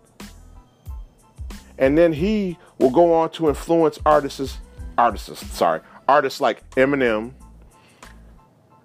And 1.77 1.97
then 1.97 2.13
he 2.13 2.57
will 2.79 2.91
go 2.91 3.13
on 3.13 3.29
to 3.31 3.49
influence 3.49 3.99
artists, 4.05 4.59
artists, 4.97 5.45
sorry, 5.47 5.81
artists 6.07 6.39
like 6.39 6.69
Eminem, 6.71 7.33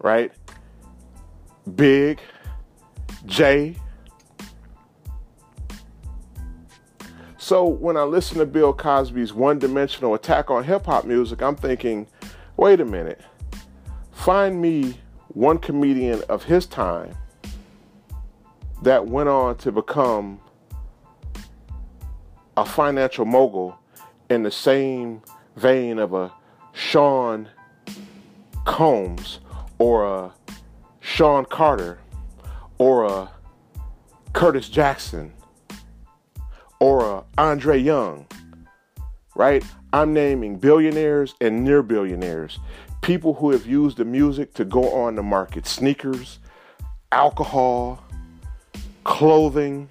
right? 0.00 0.32
Big, 1.76 2.20
Jay, 3.26 3.76
So 7.50 7.64
when 7.64 7.96
I 7.96 8.04
listen 8.04 8.38
to 8.38 8.46
Bill 8.46 8.72
Cosby's 8.72 9.32
one 9.32 9.58
dimensional 9.58 10.14
attack 10.14 10.50
on 10.50 10.62
hip 10.62 10.86
hop 10.86 11.04
music, 11.04 11.42
I'm 11.42 11.56
thinking, 11.56 12.06
wait 12.56 12.80
a 12.80 12.84
minute, 12.84 13.20
find 14.12 14.62
me 14.62 15.00
one 15.26 15.58
comedian 15.58 16.22
of 16.28 16.44
his 16.44 16.64
time 16.64 17.16
that 18.82 19.06
went 19.06 19.28
on 19.28 19.56
to 19.58 19.72
become 19.72 20.40
a 22.56 22.64
financial 22.64 23.24
mogul 23.24 23.78
in 24.28 24.42
the 24.42 24.50
same 24.50 25.22
vein 25.56 25.98
of 25.98 26.12
a 26.14 26.32
Sean 26.72 27.48
Combs 28.64 29.40
or 29.78 30.04
a 30.04 30.32
Sean 31.00 31.44
Carter 31.44 31.98
or 32.78 33.04
a 33.04 33.30
Curtis 34.32 34.68
Jackson 34.68 35.32
or 36.78 37.18
uh, 37.18 37.22
Andre 37.36 37.78
Young, 37.78 38.26
right? 39.34 39.64
I'm 39.92 40.14
naming 40.14 40.56
billionaires 40.56 41.34
and 41.40 41.64
near 41.64 41.82
billionaires, 41.82 42.58
people 43.02 43.34
who 43.34 43.50
have 43.50 43.66
used 43.66 43.96
the 43.96 44.04
music 44.04 44.54
to 44.54 44.64
go 44.64 44.92
on 44.92 45.16
the 45.16 45.22
market 45.22 45.66
sneakers, 45.66 46.38
alcohol, 47.10 48.02
clothing, 49.04 49.88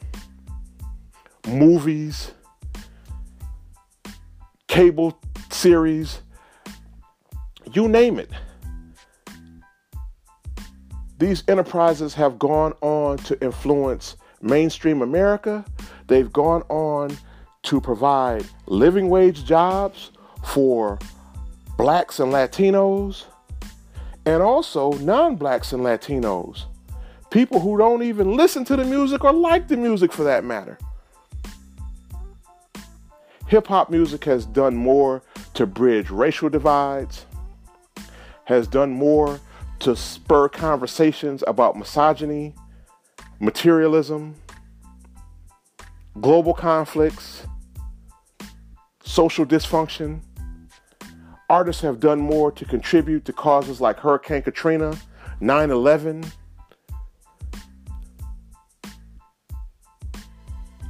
movies, 1.48 2.32
cable 4.67 5.19
series, 5.50 6.22
you 7.74 7.88
name 7.88 8.19
it. 8.19 8.30
These 11.17 11.43
enterprises 11.48 12.13
have 12.13 12.39
gone 12.39 12.74
on 12.82 13.17
to 13.19 13.41
influence 13.43 14.15
mainstream 14.41 15.02
America 15.02 15.65
They've 16.10 16.34
gone 16.34 16.63
on 16.69 17.15
to 17.63 17.80
provide 17.80 18.43
living 18.65 19.10
wage 19.10 19.45
jobs 19.45 20.10
for 20.43 20.98
blacks 21.78 22.19
and 22.19 22.34
Latinos, 22.34 23.26
and 24.26 24.41
also 24.41 24.91
non 24.93 25.36
blacks 25.36 25.72
and 25.72 25.84
Latinos. 25.84 26.65
People 27.30 27.60
who 27.60 27.78
don't 27.78 28.02
even 28.02 28.36
listen 28.36 28.65
to 28.65 28.76
the 28.76 28.84
music 28.84 29.24
or 29.24 29.34
like 29.34 29.68
the 29.68 29.78
music 29.78 30.12
for 30.12 30.24
that 30.24 30.44
matter. 30.44 30.78
Hip 33.48 33.68
hop 33.68 33.89
music 33.89 34.26
has 34.26 34.46
done 34.46 34.76
more 34.76 35.22
to 35.56 35.65
bridge 35.65 36.10
racial 36.10 36.50
divides, 36.50 37.26
has 38.46 38.68
done 38.68 38.92
more 38.92 39.39
to 39.80 39.96
spur 39.96 40.50
conversations 40.50 41.44
about 41.48 41.76
misogyny, 41.78 42.54
materialism, 43.39 44.36
global 46.20 46.54
conflicts, 46.54 47.46
social 49.04 49.46
dysfunction. 49.46 50.20
Artists 51.50 51.82
have 51.82 52.00
done 52.00 52.20
more 52.20 52.52
to 52.52 52.65
contribute 52.65 53.26
to 53.26 53.34
causes 53.34 53.82
like 53.82 54.00
Hurricane 54.00 54.42
Katrina, 54.42 54.96
9 55.39 55.72
11. 55.72 56.26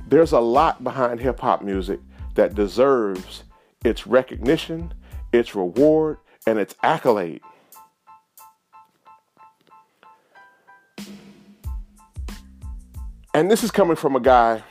There's 0.10 0.32
a 0.32 0.40
lot 0.40 0.84
behind 0.84 1.20
hip 1.20 1.40
hop 1.40 1.62
music 1.62 2.00
that 2.34 2.56
deserves 2.56 3.44
its 3.86 4.08
recognition, 4.08 4.92
its 5.32 5.54
reward, 5.54 6.18
and 6.48 6.58
its 6.58 6.74
accolade. 6.82 7.42
And 13.36 13.52
this 13.52 13.64
is 13.64 13.70
coming 13.70 13.96
from 13.96 14.16
a 14.16 14.20
guy 14.20 14.64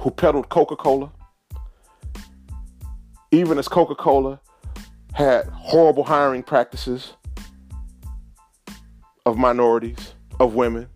who 0.00 0.10
peddled 0.10 0.48
Coca 0.48 0.74
Cola, 0.74 1.12
even 3.30 3.58
as 3.58 3.68
Coca 3.68 3.94
Cola 3.94 4.40
had 5.12 5.46
horrible 5.50 6.02
hiring 6.02 6.42
practices 6.42 7.12
of 9.24 9.38
minorities, 9.38 10.14
of 10.40 10.56
women. 10.56 10.88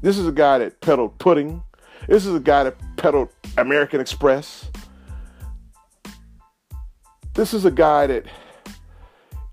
This 0.00 0.18
is 0.18 0.26
a 0.26 0.32
guy 0.32 0.58
that 0.58 0.80
peddled 0.80 1.18
pudding. 1.18 1.62
This 2.06 2.24
is 2.24 2.34
a 2.34 2.40
guy 2.40 2.64
that 2.64 2.76
peddled 2.96 3.30
American 3.56 4.00
Express. 4.00 4.70
This 7.34 7.52
is 7.52 7.64
a 7.64 7.70
guy 7.70 8.06
that, 8.06 8.26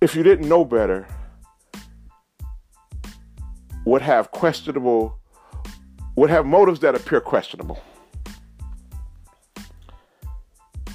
if 0.01 0.15
you 0.15 0.23
didn't 0.23 0.47
know 0.47 0.63
better, 0.65 1.07
would 3.85 4.01
have 4.01 4.31
questionable 4.31 5.19
would 6.15 6.29
have 6.29 6.45
motives 6.45 6.79
that 6.79 6.95
appear 6.95 7.19
questionable. 7.19 7.81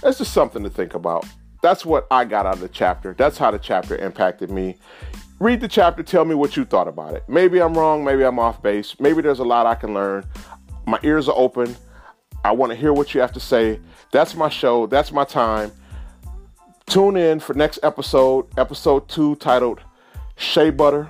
That's 0.02 0.18
just 0.18 0.32
something 0.32 0.62
to 0.62 0.70
think 0.70 0.94
about. 0.94 1.26
That's 1.62 1.84
what 1.84 2.06
I 2.10 2.24
got 2.24 2.46
out 2.46 2.54
of 2.54 2.60
the 2.60 2.68
chapter. 2.68 3.14
That's 3.16 3.36
how 3.36 3.50
the 3.50 3.58
chapter 3.58 3.96
impacted 3.96 4.50
me. 4.50 4.78
Read 5.40 5.62
the 5.62 5.68
chapter, 5.68 6.02
tell 6.02 6.26
me 6.26 6.34
what 6.34 6.54
you 6.54 6.66
thought 6.66 6.86
about 6.86 7.14
it. 7.14 7.24
Maybe 7.26 7.62
I'm 7.62 7.72
wrong, 7.72 8.04
maybe 8.04 8.24
I'm 8.24 8.38
off 8.38 8.62
base, 8.62 8.94
maybe 9.00 9.22
there's 9.22 9.38
a 9.38 9.44
lot 9.44 9.64
I 9.64 9.74
can 9.74 9.94
learn. 9.94 10.26
My 10.86 11.00
ears 11.02 11.30
are 11.30 11.34
open. 11.34 11.74
I 12.44 12.52
want 12.52 12.72
to 12.72 12.76
hear 12.76 12.92
what 12.92 13.14
you 13.14 13.22
have 13.22 13.32
to 13.32 13.40
say. 13.40 13.80
That's 14.12 14.34
my 14.34 14.50
show, 14.50 14.86
that's 14.86 15.12
my 15.12 15.24
time. 15.24 15.72
Tune 16.84 17.16
in 17.16 17.40
for 17.40 17.54
next 17.54 17.78
episode, 17.82 18.48
episode 18.58 19.08
two, 19.08 19.34
titled 19.36 19.80
Shea 20.36 20.68
Butter, 20.68 21.08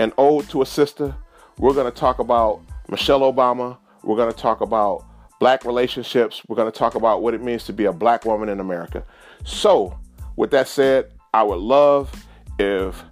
an 0.00 0.12
ode 0.18 0.48
to 0.48 0.62
a 0.62 0.66
sister. 0.66 1.14
We're 1.56 1.74
going 1.74 1.92
to 1.92 1.96
talk 1.96 2.18
about 2.18 2.62
Michelle 2.88 3.20
Obama. 3.20 3.78
We're 4.02 4.16
going 4.16 4.32
to 4.32 4.36
talk 4.36 4.62
about 4.62 5.04
black 5.38 5.64
relationships. 5.64 6.42
We're 6.48 6.56
going 6.56 6.72
to 6.72 6.76
talk 6.76 6.96
about 6.96 7.22
what 7.22 7.34
it 7.34 7.40
means 7.40 7.62
to 7.66 7.72
be 7.72 7.84
a 7.84 7.92
black 7.92 8.24
woman 8.24 8.48
in 8.48 8.58
America. 8.58 9.04
So, 9.44 9.96
with 10.34 10.50
that 10.50 10.66
said, 10.66 11.12
I 11.32 11.44
would 11.44 11.60
love 11.60 12.12
if 12.58 13.04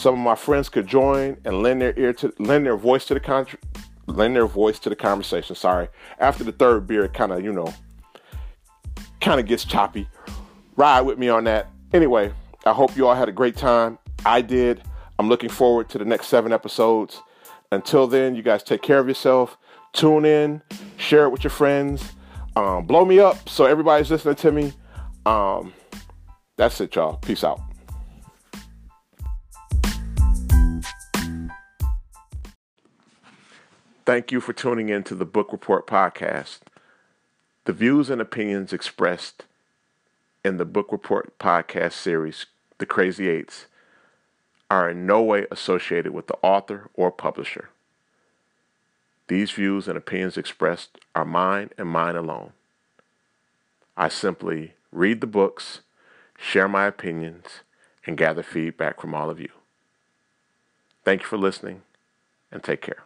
some 0.00 0.14
of 0.14 0.20
my 0.20 0.34
friends 0.34 0.70
could 0.70 0.86
join 0.86 1.36
and 1.44 1.62
lend 1.62 1.82
their 1.82 1.92
ear 1.98 2.14
to 2.14 2.32
lend 2.38 2.64
their 2.64 2.76
voice 2.76 3.04
to 3.04 3.14
the 3.14 3.20
con- 3.20 3.46
lend 4.06 4.34
their 4.34 4.46
voice 4.46 4.78
to 4.78 4.88
the 4.88 4.96
conversation. 4.96 5.54
Sorry, 5.54 5.88
after 6.18 6.42
the 6.42 6.52
third 6.52 6.86
beer, 6.86 7.04
it 7.04 7.12
kind 7.12 7.32
of 7.32 7.44
you 7.44 7.52
know 7.52 7.72
kind 9.20 9.38
of 9.38 9.46
gets 9.46 9.64
choppy. 9.64 10.08
Ride 10.76 11.02
with 11.02 11.18
me 11.18 11.28
on 11.28 11.44
that. 11.44 11.68
Anyway, 11.92 12.32
I 12.64 12.72
hope 12.72 12.96
you 12.96 13.06
all 13.06 13.14
had 13.14 13.28
a 13.28 13.32
great 13.32 13.56
time. 13.56 13.98
I 14.24 14.40
did. 14.40 14.82
I'm 15.18 15.28
looking 15.28 15.50
forward 15.50 15.90
to 15.90 15.98
the 15.98 16.06
next 16.06 16.28
seven 16.28 16.50
episodes. 16.50 17.20
Until 17.70 18.06
then, 18.06 18.34
you 18.34 18.42
guys 18.42 18.62
take 18.62 18.80
care 18.80 18.98
of 18.98 19.06
yourself. 19.06 19.58
Tune 19.92 20.24
in, 20.24 20.62
share 20.96 21.24
it 21.24 21.30
with 21.30 21.44
your 21.44 21.50
friends, 21.50 22.12
um, 22.56 22.86
blow 22.86 23.04
me 23.04 23.18
up 23.18 23.48
so 23.48 23.66
everybody's 23.66 24.10
listening 24.10 24.36
to 24.36 24.52
me. 24.52 24.72
Um, 25.26 25.74
that's 26.56 26.80
it, 26.80 26.94
y'all. 26.94 27.16
Peace 27.16 27.44
out. 27.44 27.60
Thank 34.10 34.32
you 34.32 34.40
for 34.40 34.52
tuning 34.52 34.88
in 34.88 35.04
to 35.04 35.14
the 35.14 35.24
Book 35.24 35.52
Report 35.52 35.86
podcast. 35.86 36.62
The 37.64 37.72
views 37.72 38.10
and 38.10 38.20
opinions 38.20 38.72
expressed 38.72 39.44
in 40.44 40.56
the 40.56 40.64
Book 40.64 40.88
Report 40.90 41.38
podcast 41.38 41.92
series, 41.92 42.46
The 42.78 42.86
Crazy 42.86 43.28
Eights, 43.28 43.66
are 44.68 44.90
in 44.90 45.06
no 45.06 45.22
way 45.22 45.46
associated 45.52 46.12
with 46.12 46.26
the 46.26 46.36
author 46.42 46.90
or 46.94 47.12
publisher. 47.12 47.70
These 49.28 49.52
views 49.52 49.86
and 49.86 49.96
opinions 49.96 50.36
expressed 50.36 50.98
are 51.14 51.24
mine 51.24 51.70
and 51.78 51.86
mine 51.86 52.16
alone. 52.16 52.50
I 53.96 54.08
simply 54.08 54.72
read 54.90 55.20
the 55.20 55.28
books, 55.28 55.82
share 56.36 56.66
my 56.66 56.86
opinions, 56.86 57.60
and 58.04 58.18
gather 58.18 58.42
feedback 58.42 59.00
from 59.00 59.14
all 59.14 59.30
of 59.30 59.38
you. 59.38 59.50
Thank 61.04 61.20
you 61.20 61.28
for 61.28 61.38
listening, 61.38 61.82
and 62.50 62.64
take 62.64 62.80
care. 62.80 63.04